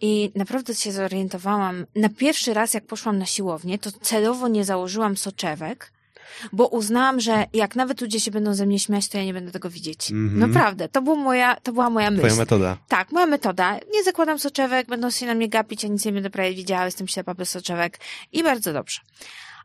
[0.00, 1.86] I naprawdę się zorientowałam.
[1.94, 5.92] Na pierwszy raz, jak poszłam na siłownię, to celowo nie założyłam soczewek,
[6.52, 9.52] bo uznałam, że jak nawet ludzie się będą ze mnie śmiać, to ja nie będę
[9.52, 10.10] tego widzieć.
[10.10, 10.38] Mhm.
[10.38, 12.22] Naprawdę, to, był moja, to była moja myśl.
[12.22, 12.76] Twoja metoda.
[12.88, 13.78] Tak, moja metoda.
[13.92, 17.08] Nie zakładam soczewek, będą się na mnie gapić, ja nic nie będę prawie widziała, jestem
[17.08, 17.98] ślepa bez soczewek
[18.32, 19.00] i bardzo dobrze.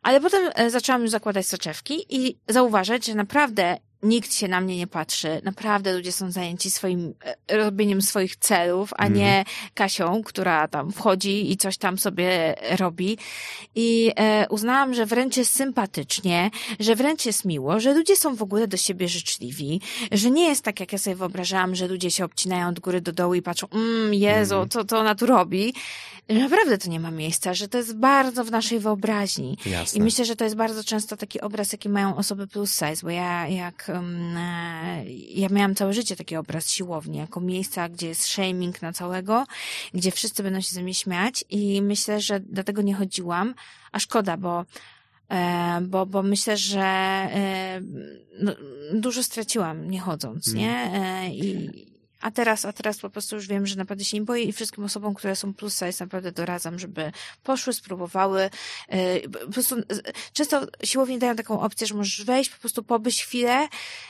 [0.01, 4.77] Ale potem e, zaczęłam już zakładać soczewki i zauważać, że naprawdę nikt się na mnie
[4.77, 5.41] nie patrzy.
[5.43, 7.13] Naprawdę ludzie są zajęci swoim
[7.49, 13.17] e, robieniem swoich celów, a nie Kasią, która tam wchodzi i coś tam sobie robi.
[13.75, 18.41] I e, uznałam, że wręcz jest sympatycznie, że wręcz jest miło, że ludzie są w
[18.41, 19.81] ogóle do siebie życzliwi,
[20.11, 23.11] że nie jest tak, jak ja sobie wyobrażałam, że ludzie się obcinają od góry do
[23.11, 24.69] dołu i patrzą, mmm, Jezu, Mhm.
[24.69, 25.73] co, co ona tu robi.
[26.29, 29.57] Naprawdę to nie ma miejsca, że to jest bardzo w naszej wyobraźni.
[29.65, 29.99] Jasne.
[29.99, 33.09] I myślę, że to jest bardzo często taki obraz, jaki mają osoby plus size, bo
[33.09, 33.91] ja jak
[35.29, 39.45] ja miałam całe życie taki obraz siłowni, jako miejsca, gdzie jest shaming na całego,
[39.93, 43.55] gdzie wszyscy będą się ze mnie śmiać i myślę, że dlatego nie chodziłam,
[43.91, 44.65] a szkoda, bo
[45.29, 47.81] e, bo, bo myślę, że e,
[48.41, 48.51] no,
[48.93, 50.59] dużo straciłam nie chodząc, Mm.
[50.59, 50.91] nie?
[50.93, 51.94] E, I,
[52.25, 54.83] a teraz, a teraz po prostu już wiem, że naprawdę się nie boję i wszystkim
[54.83, 57.11] osobom, które są plus size naprawdę doradzam, żeby
[57.43, 58.49] poszły, spróbowały.
[58.89, 59.83] e, Po prostu e,
[60.33, 63.67] często siłownie dają taką opcję, że możesz wejść, po prostu pobyć chwilę,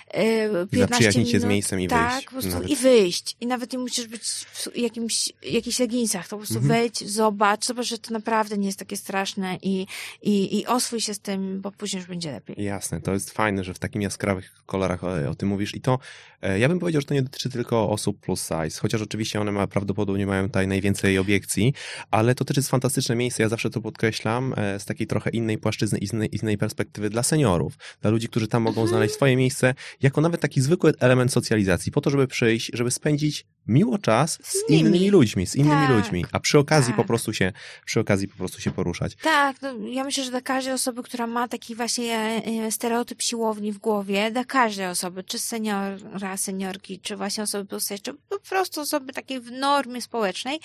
[0.08, 2.70] e, 15 Zaprzyjaźnić się z minut, miejscem i tak, wyjść po prostu nawet.
[2.70, 3.36] i wyjść.
[3.42, 6.80] I nawet nie musisz być w jakimś, jakichś leginsach, to po prostu Mhm.
[6.82, 9.88] wejdź, zobacz, zobacz, że to naprawdę nie jest takie straszne i,
[10.22, 12.64] i, i oswój się z tym, bo później już będzie lepiej.
[12.64, 16.00] Jasne, to jest fajne, że w takim jaskrawych kolorach o, o tym mówisz i to,
[16.42, 19.52] e, ja bym powiedział, że to nie dotyczy tylko osób plus size, chociaż oczywiście one
[19.52, 21.74] ma, prawdopodobnie mają tutaj najwięcej obiekcji,
[22.12, 25.58] ale to też jest fantastyczne miejsce, ja zawsze to podkreślam, e, z takiej trochę innej
[25.58, 28.88] płaszczyzny i innej, innej perspektywy dla seniorów, dla ludzi, którzy tam mogą Mhm.
[28.88, 33.46] znaleźć swoje miejsce, jako nawet taki zwykły element socjalizacji, po to, żeby przyjść, żeby spędzić
[33.68, 35.90] miło czas z, Z innymi ludźmi, z innymi Tak.
[35.90, 36.98] ludźmi, a przy okazji Tak.
[36.98, 37.52] po prostu się,
[37.86, 39.16] przy okazji po prostu się poruszać.
[39.16, 43.22] Tak, no, ja myślę, że dla każdej osoby, która ma taki właśnie e, e, stereotyp
[43.22, 48.14] siłowni w głowie, dla każdej osoby, czy seniora, seniorki, czy właśnie osoby plus size, czy
[48.30, 50.60] po prostu osoby takiej w normie społecznej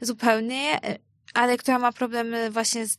[0.00, 0.80] zupełnie,
[1.34, 2.98] ale która ma problemy właśnie z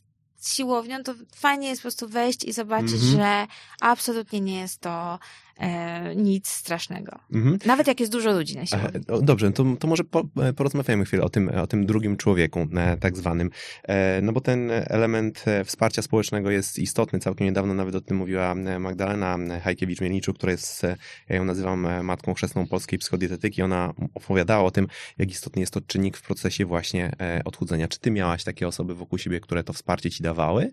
[0.54, 3.12] siłownią, to fajnie jest po prostu wejść i zobaczyć, Mhm.
[3.12, 3.46] że
[3.80, 5.18] absolutnie nie jest to
[5.60, 7.18] e, nic strasznego.
[7.32, 7.58] Mhm.
[7.66, 9.00] Nawet jak jest dużo ludzi na siłowni.
[9.08, 12.16] E, o, Dobrze, to, to może po, e, porozmawiajmy chwilę o tym, o tym drugim
[12.16, 13.50] człowieku, e, tak zwanym.
[13.88, 17.18] E, No bo ten element e, wsparcia społecznego jest istotny.
[17.18, 20.82] Całkiem niedawno nawet o tym mówiła Magdalena Hajkiewicz-Mielniczu, która jest,
[21.28, 23.62] ja ją nazywam matką chrzestną polskiej psychodietetyki.
[23.62, 24.86] Ona opowiadała o tym,
[25.18, 27.12] jak istotny jest to czynnik w procesie właśnie
[27.44, 27.88] odchudzenia.
[27.88, 30.70] Czy ty miałaś takie osoby wokół siebie, które to wsparcie ci dawały?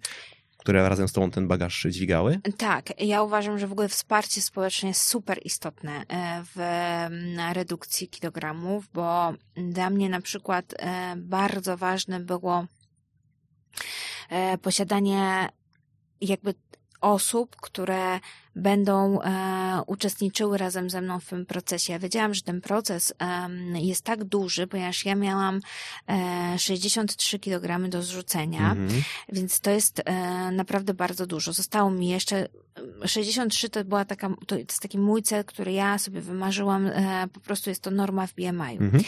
[0.61, 2.39] Które razem z tobą ten bagaż dźwigały?
[2.57, 6.59] Tak, ja uważam, że w ogóle wsparcie społeczne jest super istotne e, w
[7.53, 12.65] redukcji kilogramów, bo dla mnie na przykład e, bardzo ważne było
[14.29, 15.49] e, posiadanie
[16.21, 16.53] jakby
[17.01, 18.19] osób, które
[18.55, 21.93] będą e, uczestniczyły razem ze mną w tym procesie.
[21.93, 25.59] Ja wiedziałam, że ten proces em, jest tak duży, ponieważ ja miałam
[26.09, 29.03] e, 63 kg do zrzucenia, Mhm.
[29.29, 31.53] więc to jest e, naprawdę bardzo dużo.
[31.53, 32.47] Zostało mi jeszcze
[33.05, 37.39] 63 to była taka, to jest taki mój cel, który ja sobie wymarzyłam, e, po
[37.39, 38.77] prostu jest to norma w BMI.
[38.79, 39.03] Mhm.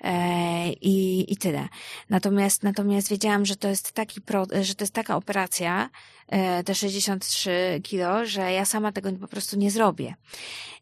[0.00, 1.68] E, i, I tyle.
[2.10, 6.17] Natomiast, natomiast wiedziałam, że to jest taki pro, że to jest taka operacja, e,
[6.64, 10.14] te 63 kilo, że ja sama tego po prostu nie zrobię.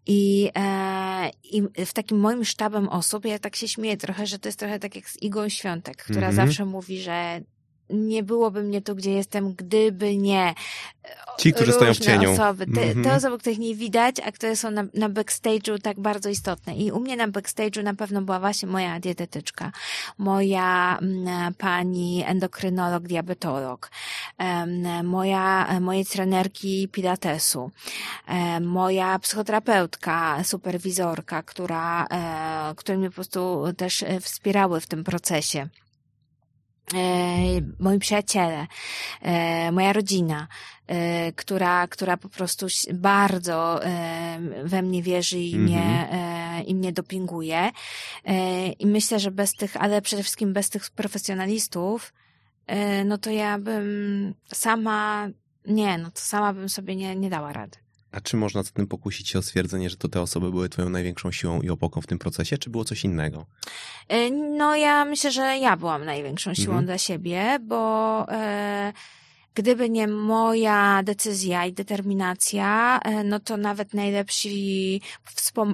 [0.06, 4.48] I, e, I w takim moim sztabem osób, ja tak się śmieję trochę, że to
[4.48, 6.34] jest trochę tak jak z Igą Świątek, która Mhm.
[6.46, 7.40] zawsze mówi, że
[7.90, 10.54] nie byłoby mnie tu, gdzie jestem, gdyby nie
[11.38, 12.32] Ci, którzy stoją w różne cieniu.
[12.32, 12.66] Osoby.
[12.66, 13.04] Te, Mhm.
[13.04, 16.76] te osoby, których nie widać, a które są na, na backstage'u tak bardzo istotne.
[16.76, 19.72] I u mnie na backstage'u na pewno była właśnie moja dietetyczka,
[20.18, 23.90] moja mm, pani endokrynolog, diabetolog,
[24.38, 27.70] em, moja, moje trenerki pilatesu,
[28.26, 35.04] em, moja psychoterapeutka, superwizorka, która, e, które mnie po prostu też e, wspierały w tym
[35.04, 35.68] procesie.
[36.94, 36.98] E,
[37.78, 38.66] moi przyjaciele,
[39.22, 40.48] e, moja rodzina,
[40.86, 43.80] e, która, która po prostu bardzo
[44.64, 45.64] we mnie wierzy i, Mhm.
[45.64, 47.70] mnie, e, i mnie dopinguje.
[48.78, 52.12] I myślę, że bez tych, ale przede wszystkim bez tych profesjonalistów,
[53.04, 55.28] no to ja bym sama,
[55.66, 57.78] nie, no to sama bym sobie nie, nie dała rady.
[58.16, 60.88] A czy można z tym pokusić się o stwierdzenie, że to te osoby były twoją
[60.88, 63.46] największą siłą i opoką w tym procesie, czy było coś innego?
[64.08, 66.86] E, No ja myślę, że ja byłam największą siłą Mhm.
[66.86, 68.92] dla siebie, bo e,
[69.56, 75.00] gdyby nie moja decyzja i determinacja, e, no to nawet najlepsi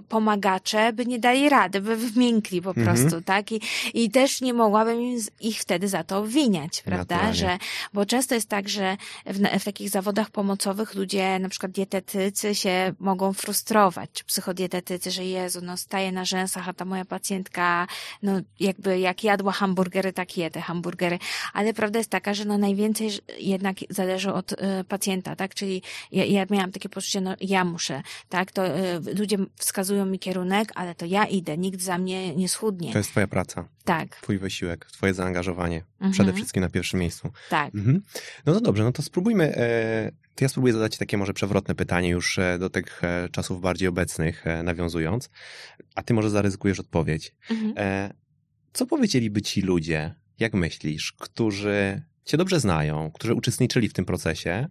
[0.09, 2.87] pomagacze by nie dali rady, by wymiękli po Mhm.
[2.87, 3.53] prostu, tak?
[3.53, 3.61] I,
[3.95, 4.99] I też nie mogłabym
[5.41, 7.15] ich wtedy za to obwiniać, prawda?
[7.17, 7.35] Naturalnie.
[7.39, 7.59] Że,
[7.93, 12.93] bo często jest tak, że w, w takich zawodach pomocowych ludzie, na przykład dietetycy się
[12.99, 17.87] mogą frustrować, czy psychodietetycy, że Jezu, no staje na rzęsach, a ta moja pacjentka,
[18.23, 21.19] no jakby jak jadła hamburgery, tak je te hamburgery.
[21.53, 23.21] Ale prawda jest taka, że no najwięcej ż-
[23.81, 24.57] jednak zależy od y,
[24.89, 25.55] pacjenta, tak?
[25.55, 28.53] Czyli ja, ja miałam takie poczucie, no ja muszę, tak?
[28.53, 32.93] To y, ludzie wskazują mi kierunek, ale to ja idę, nikt za mnie nie schudnie.
[32.93, 34.17] To jest twoja praca, Tak.
[34.17, 35.85] twój wysiłek, twoje zaangażowanie.
[35.93, 36.13] Mhm.
[36.13, 37.31] Przede wszystkim na pierwszym miejscu.
[37.51, 37.75] Tak.
[37.75, 38.03] Mhm.
[38.47, 39.57] No to dobrze, no to spróbujmy.
[39.57, 43.61] E, to ja spróbuję zadać takie może przewrotne pytanie już e, do tych e, czasów
[43.61, 45.31] bardziej obecnych e, nawiązując,
[45.95, 47.35] a ty może zaryzykujesz odpowiedź.
[47.51, 47.75] Mhm.
[47.77, 48.15] E,
[48.73, 54.69] co powiedzieliby ci ludzie, jak myślisz, którzy cię dobrze znają, którzy uczestniczyli w tym procesie?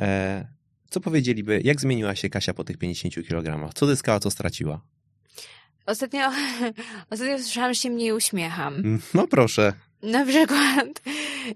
[0.00, 0.46] E,
[0.90, 3.74] co powiedzieliby, jak zmieniła się Kasia po tych 50 kg?
[3.74, 4.80] Co zyskała, co straciła?
[5.86, 6.20] Ostatnio,
[7.10, 8.82] ostatnio słyszałam, że się mniej uśmiecham.
[9.14, 9.72] No proszę.
[10.02, 11.02] Na przykład.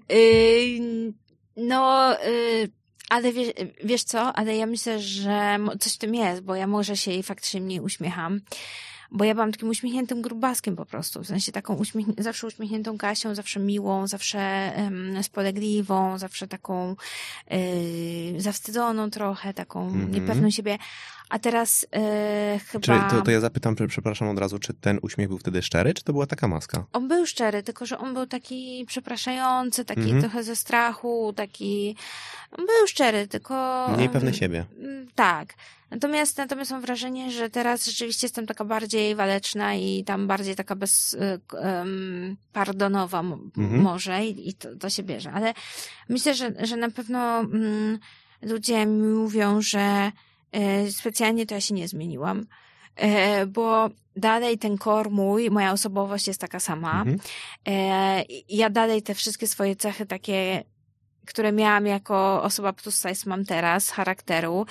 [0.09, 1.13] Yy,
[1.57, 2.69] no, yy,
[3.09, 3.53] ale wiesz,
[3.83, 4.33] wiesz co?
[4.33, 7.79] Ale ja myślę, że coś w tym jest, bo ja może się jej faktycznie mniej
[7.79, 8.41] uśmiecham.
[9.11, 11.21] Bo ja byłam takim uśmiechniętym grubaskiem po prostu.
[11.23, 16.95] W sensie taką uśmiechni- zawsze uśmiechniętą Kasią, zawsze miłą, zawsze um, spolegliwą, zawsze taką
[17.51, 20.11] yy, zawstydzoną trochę, taką Mhm.
[20.11, 20.77] niepewną siebie.
[21.29, 22.81] A teraz yy, chyba...
[23.09, 26.03] Czy, to, to ja zapytam, przepraszam od razu, czy ten uśmiech był wtedy szczery, czy
[26.03, 26.85] to była taka maska?
[26.93, 30.21] On był szczery, tylko że on był taki przepraszający, taki Mhm.
[30.21, 31.95] trochę ze strachu, taki.
[32.51, 33.87] On był szczery, tylko.
[33.97, 34.65] Mniej pewny siebie.
[34.79, 35.53] Mm, Tak.
[35.91, 40.75] Natomiast, natomiast mam wrażenie, że teraz rzeczywiście jestem taka bardziej waleczna i tam bardziej taka
[40.75, 41.17] bez,
[41.61, 43.81] em, pardonowa Mhm.
[43.81, 45.31] może i, i to, to się bierze.
[45.31, 45.53] Ale
[46.09, 47.99] myślę, że, że na pewno mm,
[48.41, 50.11] ludzie mi mówią, że
[50.91, 52.45] specjalnie to ja się nie zmieniłam,
[52.95, 57.01] e, bo dalej ten kor mój, moja osobowość jest taka sama.
[57.01, 57.19] Mhm.
[57.67, 60.63] E, ja dalej te wszystkie swoje cechy takie,
[61.25, 64.65] które miałam jako osoba plus size mam teraz, charakteru.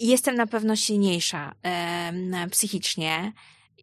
[0.00, 1.54] Jestem na pewno silniejsza
[2.50, 3.32] psychicznie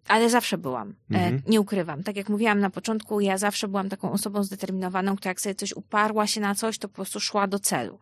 [0.08, 0.89] ale zawsze byłam.
[0.89, 1.41] E, Mhm.
[1.47, 2.03] Nie ukrywam.
[2.03, 5.74] Tak jak mówiłam na początku, ja zawsze byłam taką osobą zdeterminowaną, która jak sobie coś
[5.74, 7.99] uparła się na coś, to po prostu szła do celu.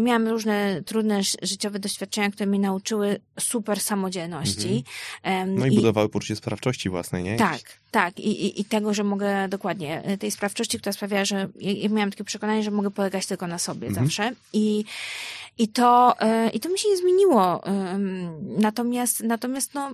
[0.00, 4.84] Miałam różne trudne ży- życiowe doświadczenia, które mnie nauczyły super samodzielności.
[5.22, 7.36] Em, No i budowały poczucie sprawczości własnej, nie?
[7.36, 8.18] tak, tak.
[8.20, 12.10] I, i, I tego, że mogę dokładnie, e, tej sprawczości, która sprawia, że ja, miałam
[12.10, 14.06] takie przekonanie, że mogę polegać tylko na sobie Mhm.
[14.06, 14.32] zawsze.
[14.52, 14.84] I,
[15.58, 17.62] i, to, e, I to mi się nie zmieniło.
[18.42, 19.90] Natomiast, natomiast no,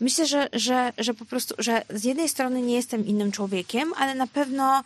[0.00, 4.14] myślę, że, że, że po prostu, że z jednej strony nie jestem innym człowiekiem, ale
[4.14, 4.82] na pewno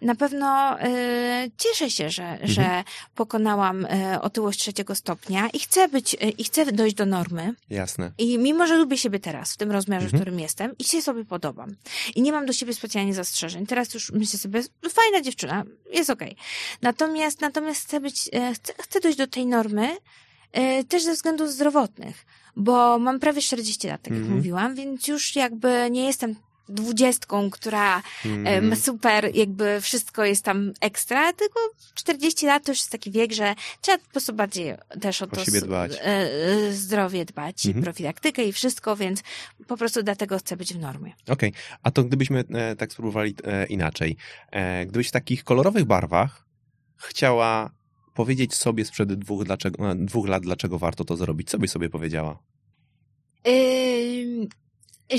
[0.00, 2.84] na pewno e, cieszę się, że, że
[3.14, 7.54] pokonałam e, otyłość trzeciego stopnia i chcę być, e, i chcę dojść do normy.
[7.70, 8.10] Jasne.
[8.18, 10.18] I mimo, że lubię siebie teraz, w tym rozmiarze, Mhm.
[10.18, 11.76] w którym jestem, i się sobie podobam.
[12.14, 13.66] I nie mam do siebie specjalnie zastrzeżeń.
[13.66, 16.36] Teraz już myślę sobie, fajna dziewczyna, jest okej.
[16.82, 19.96] Natomiast, natomiast chcę być, chcę, chcę dojść do tej normy,
[20.88, 22.26] też ze względów zdrowotnych,
[22.56, 24.36] bo mam prawie 40 lat, tak jak Mhm.
[24.36, 26.34] mówiłam, więc już jakby nie jestem
[26.68, 28.46] dwudziestką, która Mhm.
[28.64, 31.60] em, super, jakby wszystko jest tam ekstra, tylko
[31.94, 35.28] 40 lat to już jest taki wiek, że trzeba po prostu bardziej też o, O
[35.28, 35.92] to dbać.
[35.92, 37.80] e, e, zdrowie dbać Mhm.
[37.80, 39.22] i profilaktykę i wszystko, więc
[39.66, 41.12] po prostu dlatego chcę być w normie.
[41.28, 41.52] Okej,
[41.82, 43.34] a to gdybyśmy e, tak spróbowali
[43.68, 44.16] inaczej.
[44.86, 46.44] Gdybyś w takich kolorowych barwach
[46.96, 47.70] chciała
[48.14, 51.90] powiedzieć sobie sprzed dwóch, dlaczego, e, dwóch lat, dlaczego warto to zrobić, co byś sobie
[51.90, 52.38] powiedziała?
[53.48, 54.48] Ym,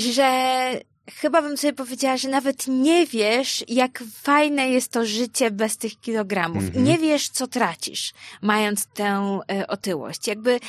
[0.00, 0.80] że
[1.14, 6.00] chyba bym sobie powiedziała, że nawet nie wiesz, jak fajne jest to życie bez tych
[6.00, 6.64] kilogramów.
[6.64, 6.84] Mhm.
[6.84, 10.28] Nie wiesz, co tracisz, mając tę e, otyłość.
[10.28, 10.60] Jakby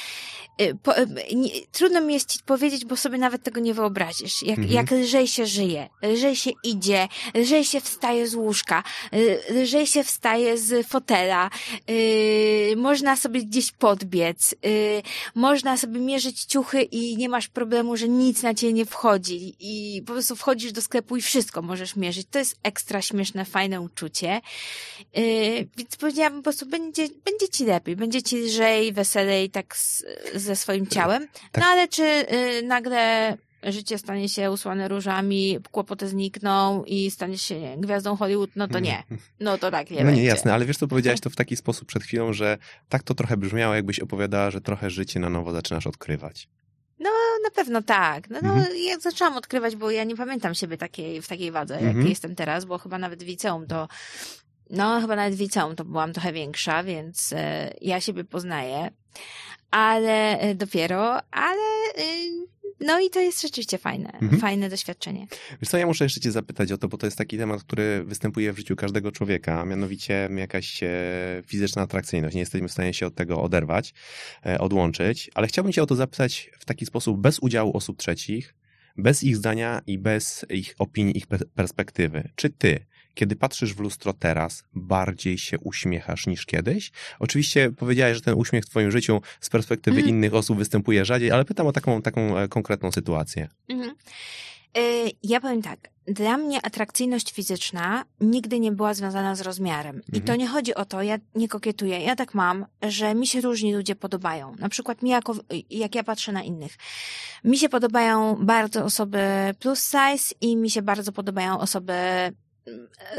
[0.57, 4.43] e, po, e, nie, trudno mi jest ci powiedzieć, bo sobie nawet tego nie wyobrazisz.
[4.43, 4.75] Jak, Mhm.
[4.75, 8.83] jak lżej się żyje, lżej się idzie, lżej się wstaje z łóżka,
[9.49, 11.49] lżej się wstaje z fotela,
[12.75, 14.55] można sobie gdzieś podbiec,
[15.35, 20.01] można sobie mierzyć ciuchy i nie masz problemu, że nic na ciebie nie wchodzi i
[20.01, 22.27] po prostu wchodzisz do sklepu i wszystko możesz mierzyć.
[22.31, 24.41] To jest ekstra śmieszne, fajne uczucie.
[25.13, 25.23] Yy,
[25.77, 30.03] więc powiedziałabym po prostu, będzie, będzie ci lepiej, będzie ci lżej, weselej tak z,
[30.35, 31.27] ze swoim ciałem.
[31.57, 37.75] No ale czy yy, nagle życie stanie się usłane różami, kłopoty znikną i staniesz się
[37.77, 39.03] gwiazdą Hollywood, no to nie.
[39.39, 40.21] No to tak nie no będzie.
[40.21, 42.57] nie, jasne, ale wiesz co, powiedziałaś to w taki sposób przed chwilą, że
[42.89, 46.47] tak to trochę brzmiało, jakbyś opowiadała, że trochę życie na nowo zaczynasz odkrywać.
[46.99, 47.09] No
[47.43, 48.29] na pewno tak.
[48.29, 48.77] No, no Mhm.
[48.77, 52.07] ja zaczęłam odkrywać, bo ja nie pamiętam siebie takiej, w takiej wadze, jak Mhm.
[52.07, 53.87] jestem teraz, bo chyba nawet w liceum to,
[54.69, 58.91] no chyba nawet w liceum to byłam trochę większa, więc e, ja siebie poznaję,
[59.71, 61.61] ale e, dopiero, ale
[61.97, 62.03] e,
[62.79, 64.41] no i to jest rzeczywiście fajne, Mhm.
[64.41, 65.27] fajne doświadczenie.
[65.61, 68.03] Wiesz co, ja muszę jeszcze cię zapytać o to, bo to jest taki temat, który
[68.03, 70.87] występuje w życiu każdego człowieka, a mianowicie jakaś e,
[71.45, 72.35] fizyczna atrakcyjność.
[72.35, 73.93] Nie jesteśmy w stanie się od tego oderwać,
[74.45, 78.55] e, odłączyć, ale chciałbym cię o to zapytać w taki sposób, bez udziału osób trzecich,
[78.97, 82.29] bez ich zdania i bez ich opinii, ich pe- perspektywy.
[82.35, 82.85] Czy ty,
[83.17, 86.91] kiedy patrzysz w lustro teraz, bardziej się uśmiechasz niż kiedyś?
[87.19, 90.15] Oczywiście powiedziałeś, że ten uśmiech w twoim życiu z perspektywy Mhm.
[90.15, 93.47] innych osób występuje rzadziej, ale pytam o taką, taką e, konkretną sytuację.
[93.69, 93.95] Mhm.
[94.77, 95.79] Y, Ja powiem tak.
[96.07, 99.95] Dla mnie atrakcyjność fizyczna nigdy nie była związana z rozmiarem.
[99.95, 100.23] I Mhm.
[100.23, 101.99] to nie chodzi o to, ja nie kokietuję.
[101.99, 104.55] Ja tak mam, że mi się różni ludzie podobają.
[104.59, 105.35] Na przykład mi jako,
[105.69, 106.75] jak ja patrzę na innych.
[107.43, 109.19] Mi się podobają bardzo osoby
[109.59, 111.93] plus size i mi się bardzo podobają osoby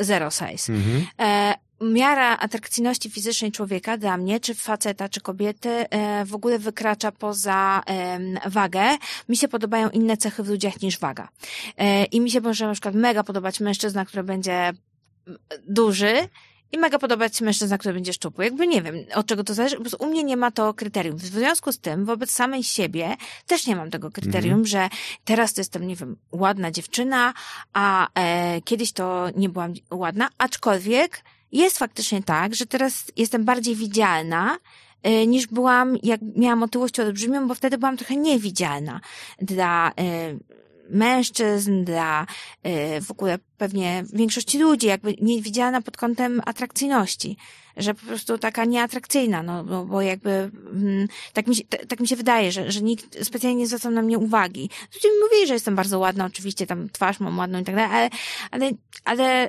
[0.00, 0.72] zero size.
[0.72, 1.06] Mhm.
[1.20, 7.12] E, miara atrakcyjności fizycznej człowieka dla mnie, czy faceta, czy kobiety, e, w ogóle wykracza
[7.12, 7.82] poza
[8.46, 8.82] wagę.
[9.28, 11.28] Mi się podobają inne cechy w ludziach niż waga.
[11.76, 15.38] E, I mi się może na przykład mega podobać mężczyzna, który będzie mm,
[15.68, 16.28] duży,
[16.72, 18.44] i mega podobać się mężczyzna, który będzie szczupły.
[18.44, 19.76] Jakby nie wiem, od czego to zależy.
[19.76, 21.16] Prostu u mnie nie ma to kryterium.
[21.16, 23.16] W związku z tym, wobec samej siebie
[23.46, 24.88] też nie mam tego kryterium, że
[25.24, 27.34] teraz to jestem, nie wiem, ładna dziewczyna,
[27.72, 33.76] a e, kiedyś to nie byłam ładna, aczkolwiek jest faktycznie tak, że teraz jestem bardziej
[33.76, 34.58] widzialna,
[35.02, 39.00] e, niż byłam, jak miałam otyłość olbrzymią, bo wtedy byłam trochę niewidzialna
[39.38, 40.34] dla e,
[40.88, 42.26] mężczyzn, dla
[42.62, 47.36] e, w ogóle pewnie większości ludzi, jakby niewidzialna pod kątem atrakcyjności,
[47.76, 52.08] że po prostu taka nieatrakcyjna, no bo, bo jakby mm, tak, mi się, tak mi
[52.08, 54.70] się wydaje, że, że nikt specjalnie nie zwracał na mnie uwagi.
[54.94, 57.90] Ludzie mi mówili, że jestem bardzo ładna, oczywiście tam twarz mam ładną i tak dalej,
[57.92, 58.10] ale,
[58.50, 58.70] ale,
[59.04, 59.48] ale,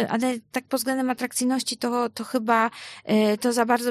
[0.00, 2.70] yy, ale tak pod względem atrakcyjności to, to chyba
[3.08, 3.90] yy, to za bardzo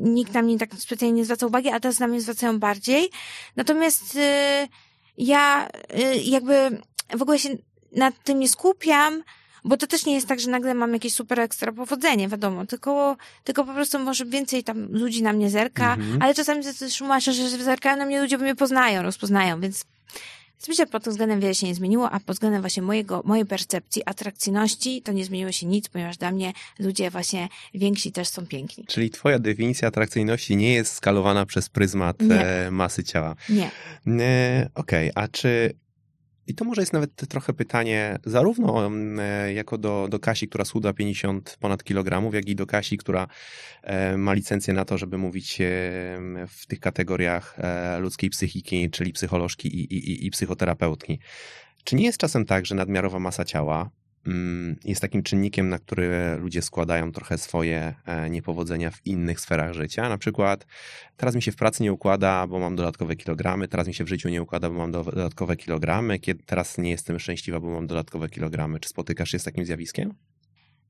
[0.00, 3.10] nikt na mnie tak specjalnie nie zwraca uwagi, a teraz na mnie zwracają bardziej.
[3.56, 4.18] Natomiast
[5.18, 6.82] ja yy, jakby
[7.16, 7.48] w ogóle się
[7.96, 9.22] nad tym nie skupiam,
[9.64, 13.16] bo to też nie jest tak, że nagle mam jakieś super ekstra powodzenie, wiadomo, tylko,
[13.44, 16.22] tylko po prostu może więcej tam ludzi na mnie zerka, Mhm.
[16.22, 19.84] ale czasami też tłumaczę, że zerkają na mnie ludzie, bo mnie poznają, rozpoznają, więc
[20.76, 24.02] Że pod tym względem wiele się nie zmieniło, a pod względem właśnie mojego, mojej percepcji
[24.06, 28.84] atrakcyjności to nie zmieniło się nic, ponieważ dla mnie ludzie właśnie więksi też są piękni.
[28.86, 32.40] Czyli twoja definicja atrakcyjności nie jest skalowana przez pryzmat Nie.
[32.46, 33.36] e, masy ciała.
[33.48, 33.70] Nie.
[34.24, 35.74] E, Okej, a czy.
[36.46, 40.92] I to może jest nawet trochę pytanie zarówno e, jako do, do Kasi, która schudła
[40.92, 43.26] 50 ponad kilogramów, jak i do Kasi, która
[43.82, 45.64] e, ma licencję na to, żeby mówić e,
[46.48, 47.58] w tych kategoriach
[47.98, 51.18] ludzkiej psychiki, czyli psycholożki i, i, i psychoterapeutki.
[51.84, 53.90] Czy nie jest czasem tak, że nadmiarowa masa ciała
[54.84, 60.08] jest takim czynnikiem, na który ludzie składają trochę swoje e, niepowodzenia w innych sferach życia?
[60.08, 60.66] Na przykład
[61.16, 64.08] teraz mi się w pracy nie układa, bo mam dodatkowe kilogramy, teraz mi się w
[64.08, 67.86] życiu nie układa, bo mam do- dodatkowe kilogramy, kiedy teraz nie jestem szczęśliwa, bo mam
[67.86, 68.80] dodatkowe kilogramy.
[68.80, 70.14] Czy spotykasz się z takim zjawiskiem?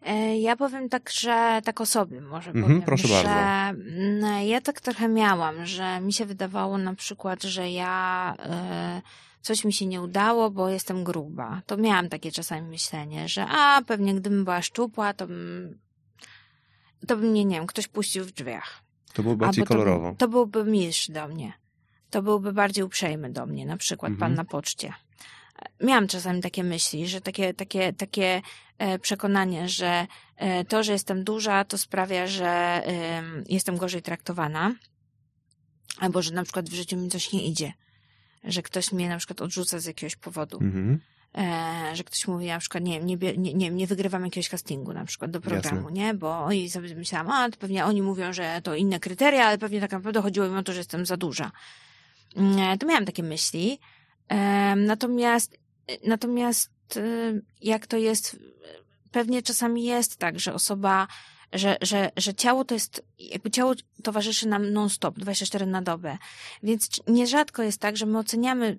[0.07, 3.81] E, Ja powiem tak, że tak o sobie może Mhm, powiem, proszę że bardzo.
[3.81, 9.03] mm, ja tak trochę miałam, że mi się wydawało na przykład, że ja e,
[9.45, 11.63] coś mi się nie udało, bo jestem gruba.
[11.67, 15.79] To miałam takie czasami myślenie, że a pewnie gdybym była szczupła, to bym,
[17.07, 18.83] to by mnie, nie wiem, ktoś puścił w drzwiach.
[19.13, 20.15] To było bardziej Albo to, kolorowo.
[20.19, 21.53] To byłby milszy do mnie.
[22.11, 24.31] To byłby bardziej uprzejmy do mnie, na przykład Mhm.
[24.31, 24.93] pan na poczcie.
[25.81, 28.43] Miałam czasami takie myśli, że takie, takie, takie
[28.79, 34.75] e, przekonanie, że e, to, że jestem duża, to sprawia, że em, jestem gorzej traktowana.
[35.99, 37.73] Albo, że na przykład w życiu mi coś nie idzie.
[38.45, 40.59] Że ktoś mnie na przykład odrzuca z jakiegoś powodu.
[40.61, 41.01] Mhm.
[41.39, 45.05] E, że ktoś mówi na przykład, nie nie, nie, nie, nie wygrywam jakiegoś castingu na
[45.05, 46.15] przykład do programu, nie?
[46.15, 49.81] Bo i sobie myślałam, a to pewnie oni mówią, że to inne kryteria, ale pewnie
[49.81, 51.51] tak naprawdę chodziło im o to, że jestem za duża.
[52.37, 53.79] Mm, e, To miałam takie myśli.
[54.29, 55.59] E, Natomiast,
[56.07, 57.01] natomiast e,
[57.63, 58.37] jak to jest,
[59.11, 61.07] pewnie czasami jest tak, że osoba,
[61.55, 66.19] że, że, że ciało to jest, jakby ciało towarzyszy nam non-stop, 24 na dobę.
[66.63, 68.79] Więc nierzadko jest tak, że my oceniamy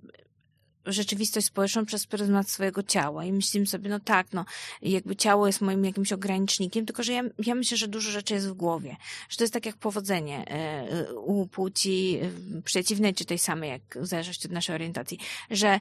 [0.85, 4.45] rzeczywistość społeczną przez pryzmat swojego ciała i myślimy sobie, no tak, no
[4.81, 8.49] jakby ciało jest moim jakimś ogranicznikiem, tylko że ja, ja myślę, że dużo rzeczy jest
[8.49, 8.95] w głowie,
[9.29, 12.19] że to jest tak jak powodzenie e, u płci
[12.63, 15.19] przeciwnej czy tej samej, jak w zależności od naszej orientacji,
[15.49, 15.79] że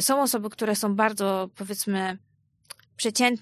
[0.00, 2.18] są osoby, które są bardzo, powiedzmy,
[2.96, 3.40] przecięt,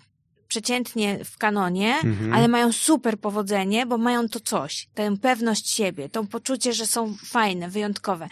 [0.50, 2.32] przeciętnie w kanonie, Mhm.
[2.32, 7.14] ale mają super powodzenie, bo mają to coś, tę pewność siebie, to poczucie, że są
[7.24, 8.28] fajne, wyjątkowe.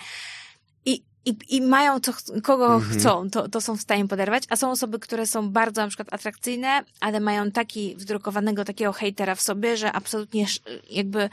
[0.84, 2.12] I, i, i mają co,
[2.42, 3.00] kogo Mhm.
[3.00, 6.14] chcą, to, to są w stanie poderwać, a są osoby, które są bardzo na przykład
[6.14, 10.46] atrakcyjne, ale mają taki wdrukowanego takiego hejtera w sobie, że absolutnie
[10.90, 11.30] jakby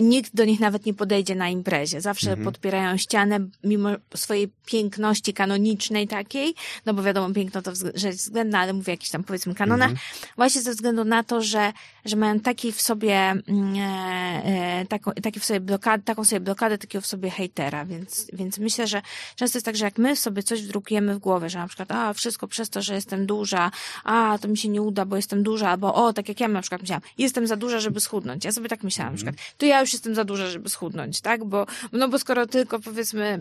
[0.00, 2.00] nikt do nich nawet nie podejdzie na imprezie.
[2.00, 2.44] Zawsze Mhm.
[2.44, 6.54] podpierają ścianę, mimo swojej piękności kanonicznej takiej,
[6.86, 10.06] no bo wiadomo, piękno to rzecz względna, ale mówię o jakichś tam powiedzmy kanonach, Mhm.
[10.36, 11.72] właśnie ze względu na to, że,
[12.04, 14.44] że mają taki w sobie, mm, e,
[14.80, 18.58] e, taką, taki w sobie blokad, taką sobie blokadę, takiego w sobie hejtera, więc, więc
[18.58, 19.02] myślę, że
[19.36, 22.12] często jest tak, że jak my sobie coś wdrukujemy w głowę, że na przykład, a
[22.12, 23.70] wszystko przez to, że jestem duża,
[24.04, 26.60] a to mi się nie uda, bo jestem duża, albo o, tak jak ja na
[26.60, 28.44] przykład myślałam, jestem za duża, żeby schudnąć.
[28.44, 31.44] Ja sobie tak myślałam na przykład, to ja już jestem za duża, żeby schudnąć, tak?
[31.44, 33.38] Bo, no bo skoro tylko powiedzmy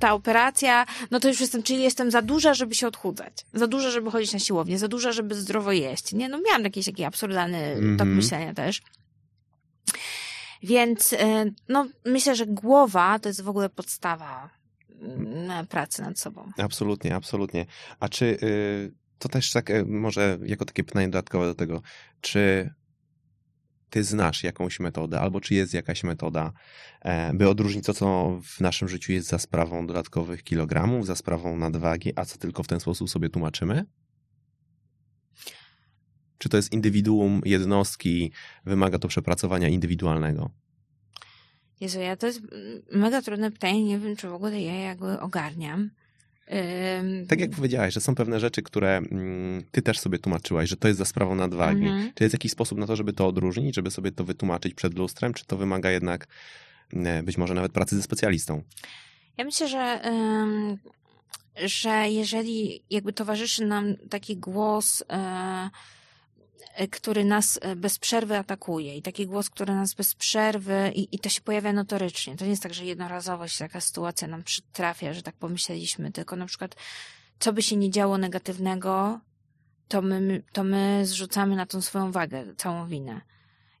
[0.00, 3.32] ta operacja, no to już jestem, czyli jestem za duża, żeby się odchudzać.
[3.54, 6.12] Za duża, żeby chodzić na siłownię, za duża, żeby zdrowo jeść.
[6.12, 8.16] Nie, no miałam jakiś taki absurdalny tok Mhm.
[8.16, 8.82] myślenia też.
[10.62, 14.50] Więc, e, no, myślę, że głowa to jest w ogóle podstawa
[15.02, 16.50] mm, pracy nad sobą.
[16.58, 17.66] Absolutnie, absolutnie.
[18.00, 21.82] A czy y, to też tak, y, może jako takie pytanie dodatkowe do tego,
[22.20, 22.70] czy
[23.90, 26.52] ty znasz jakąś metodę, albo czy jest jakaś metoda,
[27.00, 31.56] e, by odróżnić to, co w naszym życiu jest za sprawą dodatkowych kilogramów, za sprawą
[31.56, 33.84] nadwagi, a co tylko w ten sposób sobie tłumaczymy?
[36.38, 38.32] Czy to jest indywiduum jednostki,
[38.64, 40.50] wymaga to przepracowania indywidualnego?
[41.80, 42.40] Jezu, ja to jest
[42.92, 45.90] mega trudne pytanie, nie wiem, czy w ogóle ja jakby ogarniam.
[47.28, 50.88] Tak jak powiedziałaś, że są pewne rzeczy, które mm, ty też sobie tłumaczyłaś, że to
[50.88, 51.86] jest za sprawą nadwagi.
[51.86, 52.12] Mhm.
[52.14, 55.34] Czy jest jakiś sposób na to, żeby to odróżnić, żeby sobie to wytłumaczyć przed lustrem,
[55.34, 56.26] czy to wymaga jednak
[56.92, 58.62] e, być może nawet pracy ze specjalistą?
[59.38, 60.00] Ja myślę, że,
[61.64, 65.70] że jeżeli jakby towarzyszy nam taki głos, e,
[66.86, 71.18] który nas e, bez przerwy atakuje i taki głos, który nas bez przerwy i, i
[71.18, 72.36] to się pojawia notorycznie.
[72.36, 76.36] To nie jest tak, że jednorazowo się taka sytuacja nam przytrafia, że tak pomyśleliśmy, tylko
[76.36, 76.76] na przykład
[77.38, 79.20] co by się nie działo negatywnego,
[79.88, 83.20] to my, to my zrzucamy na tą swoją wagę całą winę.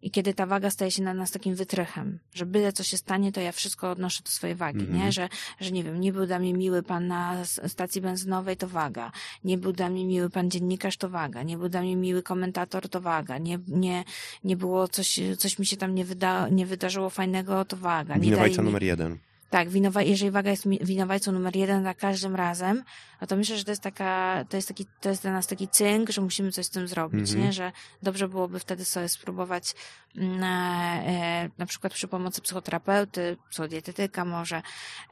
[0.02, 3.32] I kiedy ta waga staje się na nas takim wytrychem, że byle co się stanie,
[3.32, 4.98] to ja wszystko odnoszę do swojej wagi, Mhm.
[4.98, 5.12] nie?
[5.12, 5.28] Że,
[5.60, 9.12] że nie wiem, nie był dla mnie miły pan na stacji benzynowej, to waga.
[9.44, 11.42] Nie był dla mnie miły pan dziennikarz, to waga.
[11.42, 13.38] Nie był dla mnie miły komentator, to waga.
[13.38, 14.04] Nie, nie,
[14.44, 18.14] nie było coś, coś mi się tam nie, wyda, nie wydarzyło fajnego, to waga.
[18.14, 19.18] Nie Winowajca numer jeden.
[19.50, 22.84] Tak, winowa, jeżeli waga jest winowajcą numer jeden za każdym razem,
[23.20, 25.68] no to myślę, że to jest taka, to jest taki, to jest dla nas taki
[25.68, 27.40] cynk, że musimy coś z tym zrobić, Mhm.
[27.46, 27.52] nie?
[27.52, 27.72] Że
[28.02, 29.74] dobrze byłoby wtedy sobie spróbować
[30.14, 34.62] na, e, na przykład przy pomocy psychoterapeuty, psychodietetyka może,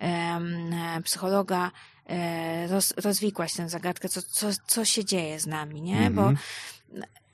[0.00, 1.70] e, psychologa,
[2.06, 6.10] e, roz, rozwikłać tę zagadkę, co, co, co się dzieje z nami, nie?
[6.10, 6.36] Bo Mhm.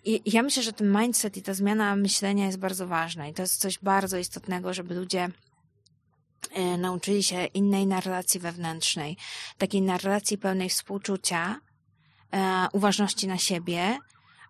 [0.04, 3.42] i ja myślę, że ten mindset i ta zmiana myślenia jest bardzo ważna i to
[3.42, 5.30] jest coś bardzo istotnego, żeby ludzie e,
[6.78, 9.16] nauczyli się innej narracji wewnętrznej,
[9.58, 11.60] takiej narracji pełnej współczucia,
[12.32, 13.98] e, uważności na siebie,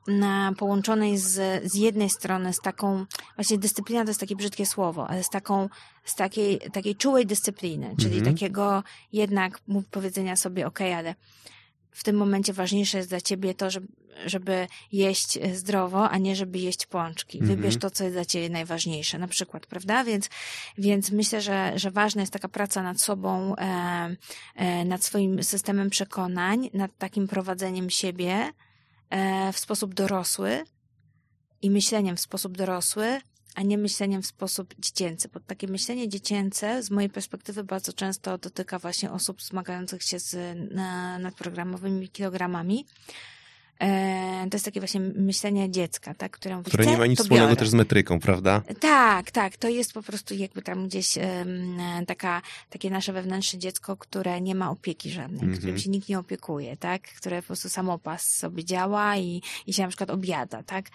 [0.07, 5.09] na, połączonej z, z jednej strony z taką, właśnie dyscyplina to jest takie brzydkie słowo,
[5.09, 5.69] ale z taką,
[6.05, 8.35] z takiej, takiej czułej dyscypliny, czyli Mhm.
[8.35, 8.83] takiego
[9.13, 11.15] jednak powiedzenia sobie, okej, ale
[11.93, 13.87] w tym momencie ważniejsze jest dla ciebie to, żeby,
[14.27, 17.39] żeby jeść zdrowo, a nie żeby jeść pączki.
[17.39, 17.57] Mhm.
[17.57, 20.05] Wybierz to, co jest dla ciebie najważniejsze, na przykład, prawda?
[20.05, 20.29] Więc,
[20.79, 24.17] więc myślę, że, że ważna jest taka praca nad sobą, e,
[24.57, 28.53] e, nad swoim systemem przekonań, nad takim prowadzeniem siebie
[29.11, 30.65] e, w sposób dorosły
[31.63, 33.21] i myśleniem w sposób dorosły,
[33.55, 35.29] a nie myśleniem w sposób dziecięcy.
[35.35, 40.37] Bo takie myślenie dziecięce z mojej perspektywy bardzo często dotyka właśnie osób zmagających się z
[40.75, 42.87] na, nadprogramowymi kilogramami.
[43.81, 47.47] E, to jest takie właśnie myślenie dziecka, tak, które mówi, Które nie ma nic wspólnego
[47.47, 47.57] biorę.
[47.59, 48.63] też z metryką, prawda?
[48.81, 49.57] Tak, tak.
[49.57, 51.15] To jest po prostu jakby tam gdzieś
[52.07, 55.59] taka, takie nasze wewnętrzne dziecko, które nie ma opieki żadnej, Mhm.
[55.59, 57.03] którym się nikt nie opiekuje, tak?
[57.03, 60.87] Które po prostu samopas sobie działa i, i się na przykład objada, tak?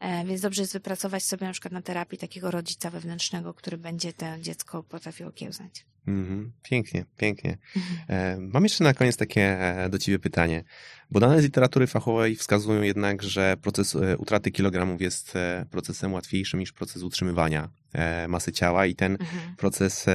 [0.00, 4.12] E, więc dobrze jest wypracować sobie na przykład na terapii takiego rodzica wewnętrznego, który będzie
[4.12, 5.84] to dziecko potrafił okiełznać.
[6.06, 6.52] Mhm.
[6.62, 7.56] Pięknie, pięknie.
[8.08, 10.64] E, Mam jeszcze na koniec takie e, do ciebie pytanie,
[11.10, 15.34] bo dane z literatury fachowej wskazują jednak, że proces e, utraty kilogramów jest
[15.70, 17.68] procesem łatwiejszym niż proces utrzymywania
[18.28, 19.56] masy ciała i ten Mhm.
[19.56, 20.06] proces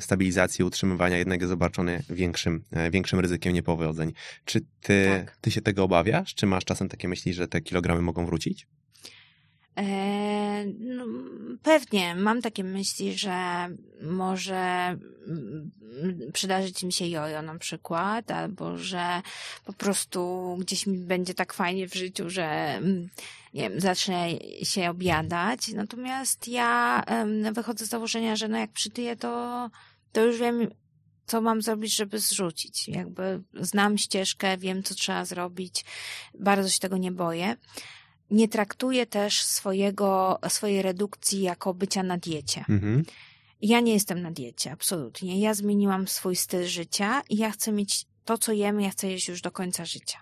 [0.00, 4.12] stabilizacji, utrzymywania jednak jest obarczony większym, większym ryzykiem niepowodzeń.
[4.44, 5.36] Czy ty, Tak.
[5.36, 6.34] ty się tego obawiasz?
[6.34, 8.66] Czy masz czasem takie myśli, że te kilogramy mogą wrócić?
[9.78, 11.04] E, no,
[11.62, 13.68] pewnie mam takie myśli, że
[14.02, 15.70] może mm,
[16.32, 19.22] przydarzyć mi się jojo na przykład, albo że
[19.64, 23.08] po prostu gdzieś mi będzie tak fajnie w życiu, że mm,
[23.54, 24.28] nie wiem, zacznę
[24.62, 25.68] się objadać.
[25.68, 27.02] Natomiast ja
[27.52, 29.70] wychodzę z założenia, że no jak przytyję, to,
[30.12, 30.68] to już wiem,
[31.26, 32.88] co mam zrobić, żeby zrzucić.
[32.88, 35.84] Jakby znam ścieżkę, wiem, co trzeba zrobić.
[36.38, 37.56] Bardzo się tego nie boję
[38.30, 42.64] nie traktuję też swojego, swojej redukcji jako bycia na diecie.
[42.68, 43.04] Mhm.
[43.62, 45.40] Ja nie jestem na diecie, absolutnie.
[45.40, 49.28] Ja zmieniłam swój styl życia i ja chcę mieć to, co jem, ja chcę jeść
[49.28, 50.18] już do końca życia.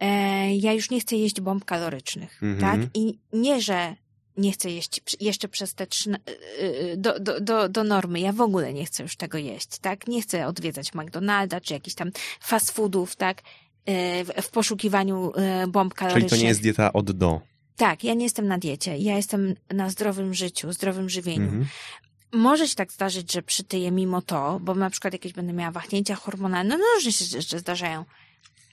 [0.00, 2.60] E, ja już nie chcę jeść bomb kalorycznych, Mhm.
[2.80, 2.90] tak?
[2.94, 3.96] I nie, że
[4.36, 6.10] nie chcę jeść jeszcze przez te trzy,
[6.62, 8.20] y, do, do, do, do normy.
[8.20, 10.06] Ja w ogóle nie chcę już tego jeść, tak?
[10.06, 12.10] Nie chcę odwiedzać McDonalda czy jakichś tam
[12.40, 13.42] fast foodów, tak?
[13.86, 16.30] E, w, poszukiwaniu e, bomb kalorycznych.
[16.30, 17.40] Czyli to nie jest dieta od do.
[17.76, 18.96] Tak, ja nie jestem na diecie.
[18.96, 21.44] Ja jestem na zdrowym życiu, zdrowym żywieniu.
[21.44, 21.66] Mhm.
[22.32, 26.14] Może się tak zdarzyć, że przytyję mimo to, bo na przykład jakieś będę miała wahnięcia
[26.14, 28.04] hormonalne, no różne się rzeczy zdarzają.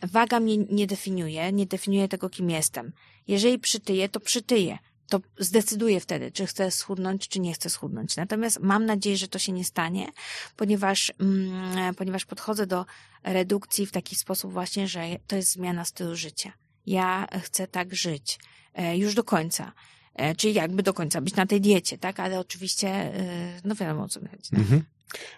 [0.04, 2.92] Waga mnie nie definiuje, nie definiuje tego, kim jestem.
[3.28, 4.78] Jeżeli przytyję, to przytyję.
[5.10, 8.16] To zdecyduję wtedy, czy chcę schudnąć, czy nie chcę schudnąć.
[8.16, 10.08] Natomiast mam nadzieję, że to się nie stanie,
[10.56, 12.86] ponieważ, mm, ponieważ podchodzę do
[13.24, 16.54] redukcji w taki sposób właśnie, że to jest zmiana stylu życia.
[16.86, 18.40] Ja chcę tak żyć
[18.74, 19.72] e, już do końca.
[20.18, 22.20] E, Czyli jakby do końca być na tej diecie, tak?
[22.20, 24.50] Ale oczywiście, e, no wiadomo o co mi chodzi.
[24.52, 24.60] No.
[24.60, 24.84] Mhm.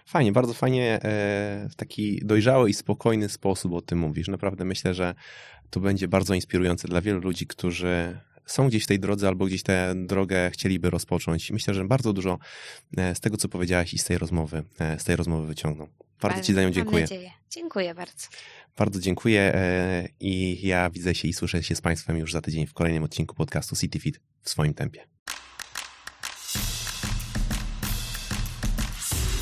[0.06, 4.28] Fajnie, bardzo fajnie e, w taki dojrzały i spokojny sposób o tym mówisz.
[4.28, 5.14] Naprawdę myślę, że
[5.70, 8.20] to będzie bardzo inspirujące dla wielu ludzi, którzy
[8.50, 11.50] są gdzieś w tej drodze albo gdzieś tę drogę chcieliby rozpocząć.
[11.50, 12.38] Myślę, że bardzo dużo
[12.96, 15.88] e, z tego, co powiedziałaś i z tej rozmowy, e, z tej rozmowy wyciągną.
[16.20, 17.00] Bardzo Ci za nią Mam dziękuję.
[17.00, 17.30] nadzieję.
[17.50, 18.28] Dziękuję bardzo.
[18.76, 22.66] Bardzo dziękuję e, i ja widzę się i słyszę się z Państwem już za tydzień
[22.66, 25.06] w kolejnym odcinku podcastu CityFit w swoim tempie.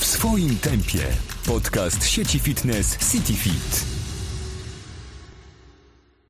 [0.01, 1.01] W swoim tempie.
[1.47, 3.98] Podcast sieci fitness CityFit.